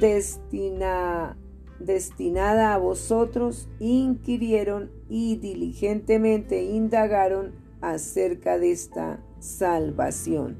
destina, 0.00 1.36
destinada 1.80 2.74
a 2.74 2.78
vosotros, 2.78 3.68
inquirieron 3.80 4.90
y 5.08 5.36
diligentemente 5.36 6.62
indagaron 6.62 7.52
acerca 7.80 8.58
de 8.58 8.70
esta 8.70 9.24
salvación, 9.40 10.58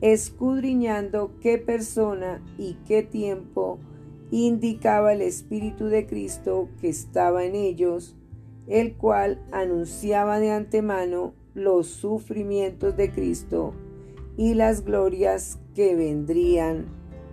escudriñando 0.00 1.38
qué 1.40 1.58
persona 1.58 2.42
y 2.58 2.78
qué 2.86 3.02
tiempo 3.02 3.78
indicaba 4.32 5.12
el 5.12 5.22
Espíritu 5.22 5.86
de 5.86 6.06
Cristo 6.06 6.68
que 6.80 6.88
estaba 6.88 7.44
en 7.44 7.54
ellos, 7.54 8.16
el 8.66 8.96
cual 8.96 9.40
anunciaba 9.52 10.40
de 10.40 10.50
antemano 10.50 11.34
los 11.54 11.88
sufrimientos 11.88 12.96
de 12.96 13.10
Cristo 13.10 13.74
y 14.40 14.54
las 14.54 14.86
glorias 14.86 15.58
que 15.74 15.94
vendrían 15.94 16.86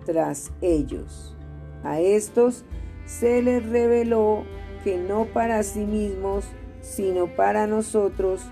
tras 0.04 0.52
ellos. 0.60 1.34
A 1.82 2.00
estos 2.00 2.66
se 3.06 3.40
les 3.40 3.66
reveló 3.66 4.44
que 4.84 4.98
no 4.98 5.24
para 5.24 5.62
sí 5.62 5.86
mismos, 5.86 6.44
sino 6.82 7.34
para 7.34 7.66
nosotros, 7.66 8.42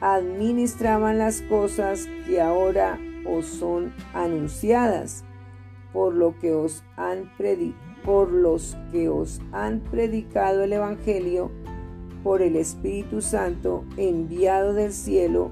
administraban 0.00 1.18
las 1.18 1.42
cosas 1.42 2.06
que 2.24 2.40
ahora 2.40 3.00
os 3.26 3.46
son 3.46 3.92
anunciadas, 4.14 5.24
por 5.92 6.14
lo 6.14 6.38
que 6.38 6.54
os 6.54 6.84
han 6.96 7.32
por 8.04 8.30
los 8.30 8.76
que 8.92 9.08
os 9.08 9.40
han 9.50 9.80
predicado 9.80 10.62
el 10.62 10.72
evangelio 10.72 11.50
por 12.22 12.42
el 12.42 12.54
Espíritu 12.54 13.20
Santo 13.22 13.84
enviado 13.96 14.72
del 14.72 14.92
cielo, 14.92 15.50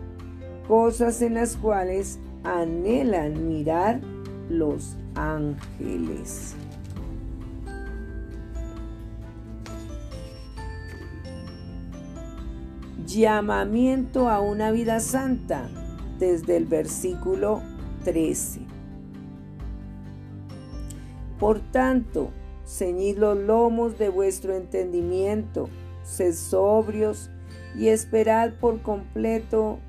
cosas 0.69 1.23
en 1.23 1.35
las 1.35 1.57
cuales 1.57 2.21
anhelan 2.47 3.49
mirar 3.49 4.01
los 4.49 4.97
ángeles. 5.17 6.55
Llamamiento 13.05 14.29
a 14.29 14.41
una 14.41 14.71
vida 14.71 15.01
santa 15.01 15.69
desde 16.21 16.57
el 16.57 16.67
versículo 16.67 17.63
13. 18.05 18.61
Por 21.41 21.59
tanto, 21.73 22.31
ceñid 22.65 23.19
los 23.19 23.37
lomos 23.37 23.99
de 23.99 24.09
vuestro 24.09 24.55
entendimiento, 24.55 25.69
sed 26.05 26.33
sobrios 26.33 27.31
y 27.77 27.89
esperad 27.89 28.53
por 28.61 28.83
completo 28.83 29.81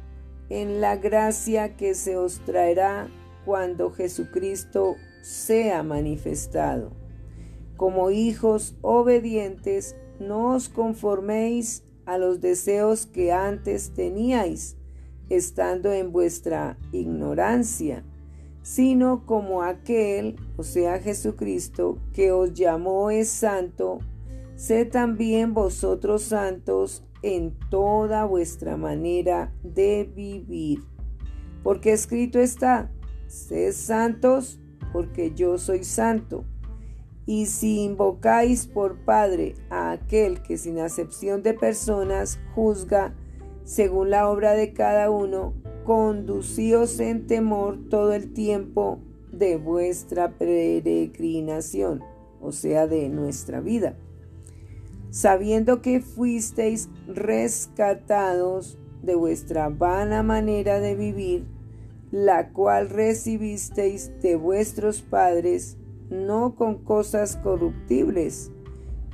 en 0.50 0.82
la 0.82 0.96
gracia 0.98 1.76
que 1.76 1.94
se 1.94 2.18
os 2.18 2.40
traerá 2.46 3.10
cuando 3.46 3.92
Jesucristo 3.92 4.96
sea 5.22 5.84
manifestado. 5.84 6.92
Como 7.76 8.12
hijos 8.12 8.76
obedientes, 8.82 9.96
no 10.20 10.56
os 10.56 10.70
conforméis 10.70 11.84
a 12.06 12.18
los 12.18 12.42
deseos 12.42 13.06
que 13.06 13.32
antes 13.32 13.92
teníais, 13.94 14.78
estando 15.30 15.92
en 15.92 16.12
vuestra 16.12 16.78
ignorancia, 16.92 18.04
sino 18.62 19.26
como 19.26 19.62
aquel, 19.62 20.38
o 20.58 20.64
sea 20.64 21.00
Jesucristo, 21.00 22.00
que 22.14 22.32
os 22.32 22.54
llamó 22.54 23.12
es 23.12 23.30
santo, 23.30 24.00
sed 24.56 24.90
también 24.90 25.54
vosotros 25.54 26.24
santos 26.24 27.04
en 27.22 27.58
toda 27.70 28.26
vuestra 28.26 28.78
manera 28.78 29.54
de 29.64 30.10
vivir. 30.16 30.80
Porque 31.64 31.94
escrito 31.94 32.40
está, 32.40 32.92
sed 33.28 33.74
santos 33.74 34.60
porque 34.94 35.34
yo 35.34 35.58
soy 35.58 35.84
santo. 35.84 36.46
Y 37.26 37.48
si 37.48 37.84
invocáis 37.84 38.68
por 38.68 39.04
Padre 39.04 39.56
a 39.70 39.92
aquel 39.92 40.42
que 40.42 40.58
sin 40.58 40.80
acepción 40.80 41.44
de 41.44 41.54
personas 41.54 42.40
juzga 42.56 43.14
según 43.66 44.12
la 44.12 44.30
obra 44.30 44.54
de 44.54 44.72
cada 44.72 45.10
uno, 45.12 45.54
conducíos 45.84 47.00
en 47.02 47.28
temor 47.28 47.90
todo 47.90 48.14
el 48.14 48.32
tiempo 48.34 49.00
de 49.34 49.58
vuestra 49.58 50.38
peregrinación, 50.38 52.02
o 52.40 52.54
sea, 52.54 52.88
de 52.88 53.10
nuestra 53.10 53.60
vida 53.60 53.98
sabiendo 55.10 55.82
que 55.82 56.02
fuisteis 56.02 56.90
rescatados 57.08 58.78
de 59.02 59.16
vuestra 59.16 59.70
vana 59.70 60.24
manera 60.24 60.80
de 60.80 60.96
vivir, 60.96 61.46
la 62.12 62.50
cual 62.50 62.90
recibisteis 62.90 64.12
de 64.22 64.36
vuestros 64.36 65.02
padres, 65.02 65.78
no 66.10 66.56
con 66.56 66.84
cosas 66.84 67.38
corruptibles, 67.38 68.52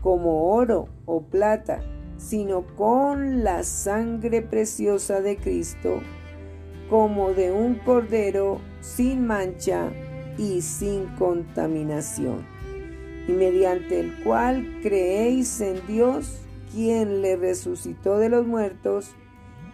como 0.01 0.53
oro 0.53 0.89
o 1.05 1.21
plata, 1.23 1.81
sino 2.17 2.65
con 2.75 3.43
la 3.43 3.63
sangre 3.63 4.41
preciosa 4.41 5.21
de 5.21 5.37
Cristo, 5.37 5.99
como 6.89 7.33
de 7.33 7.51
un 7.51 7.75
cordero 7.75 8.59
sin 8.81 9.25
mancha 9.25 9.91
y 10.37 10.61
sin 10.61 11.07
contaminación 11.15 12.52
y 13.27 13.31
mediante 13.31 13.99
el 13.99 14.13
cual 14.23 14.79
creéis 14.81 15.61
en 15.61 15.85
Dios, 15.87 16.39
quien 16.71 17.21
le 17.21 17.35
resucitó 17.35 18.17
de 18.17 18.29
los 18.29 18.45
muertos 18.45 19.11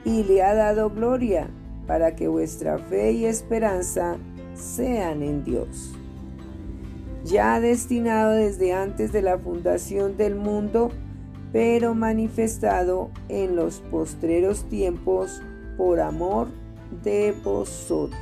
y 0.06 0.24
le 0.24 0.44
ha 0.44 0.54
dado 0.54 0.90
gloria, 0.90 1.50
para 1.88 2.16
que 2.16 2.28
vuestra 2.28 2.78
fe 2.78 3.14
y 3.14 3.26
esperanza 3.26 4.18
sean 4.54 5.24
en 5.24 5.44
Dios. 5.44 5.96
Ya 7.24 7.60
destinado 7.60 8.34
desde 8.34 8.74
antes 8.74 9.12
de 9.12 9.22
la 9.22 9.38
fundación 9.38 10.16
del 10.18 10.36
mundo, 10.36 10.92
pero 11.52 11.96
manifestado 11.96 13.10
en 13.28 13.56
los 13.56 13.80
postreros 13.92 14.64
tiempos 14.70 15.42
por 15.78 16.00
amor 16.00 16.48
de 17.04 17.34
vosotros. 17.44 18.14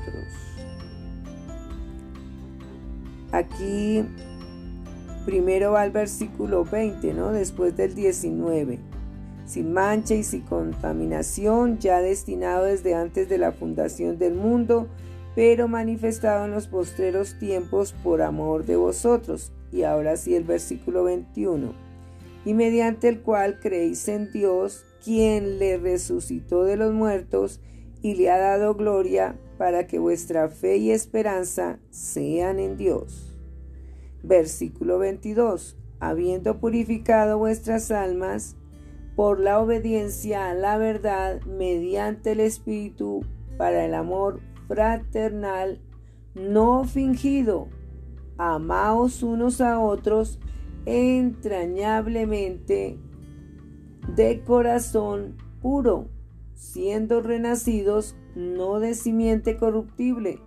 Aquí 3.32 4.06
Primero 5.28 5.74
va 5.74 5.84
el 5.84 5.92
versículo 5.92 6.64
20, 6.64 7.14
¿no? 7.14 7.34
Después 7.34 7.76
del 7.76 7.96
19. 7.96 8.80
Sin 9.46 9.74
mancha 9.74 10.16
y 10.16 10.24
sin 10.24 10.40
contaminación, 10.44 11.80
ya 11.80 12.02
destinado 12.02 12.64
desde 12.64 12.94
antes 12.96 13.28
de 13.28 13.38
la 13.38 13.52
fundación 13.52 14.18
del 14.18 14.36
mundo, 14.36 14.88
pero 15.36 15.68
manifestado 15.68 16.46
en 16.46 16.52
los 16.52 16.68
postreros 16.68 17.38
tiempos 17.40 17.92
por 17.92 18.22
amor 18.22 18.66
de 18.66 18.78
vosotros. 18.78 19.52
Y 19.74 19.84
ahora 19.84 20.16
sí 20.16 20.34
el 20.34 20.46
versículo 20.46 21.04
21. 21.04 21.74
Y 22.46 22.54
mediante 22.54 23.10
el 23.10 23.20
cual 23.20 23.60
creéis 23.60 24.08
en 24.08 24.32
Dios, 24.32 24.86
quien 25.04 25.60
le 25.60 25.78
resucitó 25.78 26.64
de 26.64 26.78
los 26.78 26.94
muertos 26.94 27.60
y 28.02 28.16
le 28.16 28.32
ha 28.32 28.38
dado 28.38 28.76
gloria 28.76 29.36
para 29.58 29.88
que 29.88 30.00
vuestra 30.00 30.48
fe 30.48 30.78
y 30.78 30.92
esperanza 30.92 31.80
sean 31.90 32.60
en 32.60 32.78
Dios. 32.78 33.27
Versículo 34.24 35.00
22. 35.00 35.78
Habiendo 36.00 36.60
purificado 36.60 37.38
vuestras 37.38 37.92
almas 37.92 38.56
por 39.16 39.40
la 39.40 39.60
obediencia 39.60 40.50
a 40.50 40.54
la 40.54 40.78
verdad 40.78 41.42
mediante 41.42 42.34
el 42.34 42.40
Espíritu 42.40 43.26
para 43.58 43.86
el 43.86 43.96
amor 43.96 44.40
fraternal 44.68 45.82
no 46.36 46.86
fingido, 46.86 47.70
amaos 48.38 49.24
unos 49.24 49.62
a 49.62 49.80
otros 49.80 50.40
entrañablemente 50.86 53.00
de 54.16 54.44
corazón 54.44 55.38
puro, 55.62 56.10
siendo 56.54 57.22
renacidos 57.22 58.16
no 58.36 58.80
de 58.80 58.94
simiente 58.94 59.58
corruptible, 59.58 60.40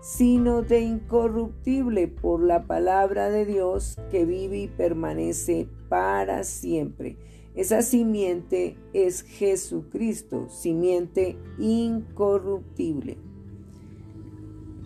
sino 0.00 0.62
de 0.62 0.80
incorruptible 0.80 2.08
por 2.08 2.42
la 2.42 2.66
palabra 2.66 3.30
de 3.30 3.44
Dios 3.44 3.96
que 4.10 4.24
vive 4.24 4.58
y 4.58 4.68
permanece 4.68 5.68
para 5.88 6.44
siempre. 6.44 7.16
Esa 7.54 7.82
simiente 7.82 8.76
es 8.92 9.22
Jesucristo, 9.22 10.48
simiente 10.48 11.36
incorruptible. 11.58 13.18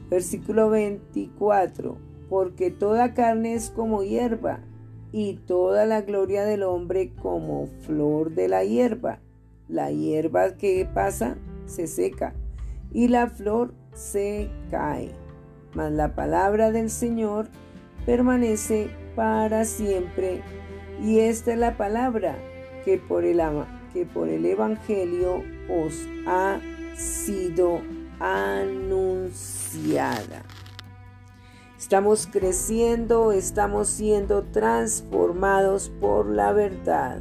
Versículo 0.08 0.70
24, 0.70 1.98
porque 2.28 2.70
toda 2.70 3.14
carne 3.14 3.54
es 3.54 3.70
como 3.70 4.02
hierba, 4.02 4.60
y 5.12 5.34
toda 5.34 5.84
la 5.84 6.00
gloria 6.00 6.44
del 6.44 6.62
hombre 6.62 7.12
como 7.20 7.66
flor 7.82 8.34
de 8.34 8.48
la 8.48 8.64
hierba. 8.64 9.20
La 9.68 9.90
hierba 9.90 10.56
que 10.56 10.88
pasa 10.92 11.36
se 11.66 11.86
seca, 11.86 12.34
y 12.92 13.08
la 13.08 13.28
flor 13.28 13.74
se 13.94 14.50
cae. 14.70 15.10
Mas 15.74 15.92
la 15.92 16.14
palabra 16.14 16.70
del 16.70 16.90
Señor 16.90 17.48
permanece 18.04 18.90
para 19.16 19.64
siempre. 19.64 20.42
Y 21.02 21.20
esta 21.20 21.52
es 21.52 21.58
la 21.58 21.76
palabra 21.76 22.36
que 22.84 22.98
por 22.98 23.24
el, 23.24 23.40
que 23.92 24.04
por 24.06 24.28
el 24.28 24.44
Evangelio 24.44 25.42
os 25.68 26.06
ha 26.26 26.60
sido 26.96 27.80
anunciada. 28.20 29.72
Estamos 31.78 32.28
creciendo, 32.30 33.32
estamos 33.32 33.88
siendo 33.88 34.44
transformados 34.44 35.90
por 36.00 36.26
la 36.26 36.52
verdad. 36.52 37.20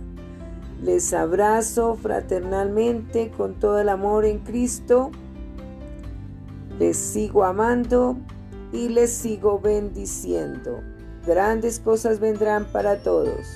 Les 0.84 1.14
abrazo 1.14 1.96
fraternalmente 1.96 3.32
con 3.32 3.56
todo 3.56 3.80
el 3.80 3.90
amor 3.90 4.26
en 4.26 4.40
Cristo. 4.40 5.12
Les 6.80 6.98
sigo 6.98 7.44
amando 7.44 8.18
y 8.72 8.90
les 8.90 9.12
sigo 9.12 9.60
bendiciendo. 9.60 10.82
Grandes 11.26 11.80
cosas 11.80 12.20
vendrán 12.20 12.66
para 12.72 13.02
todos. 13.04 13.48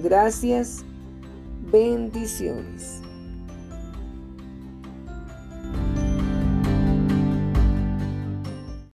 Gracias. 0.00 0.84
Bendiciones. 1.70 3.02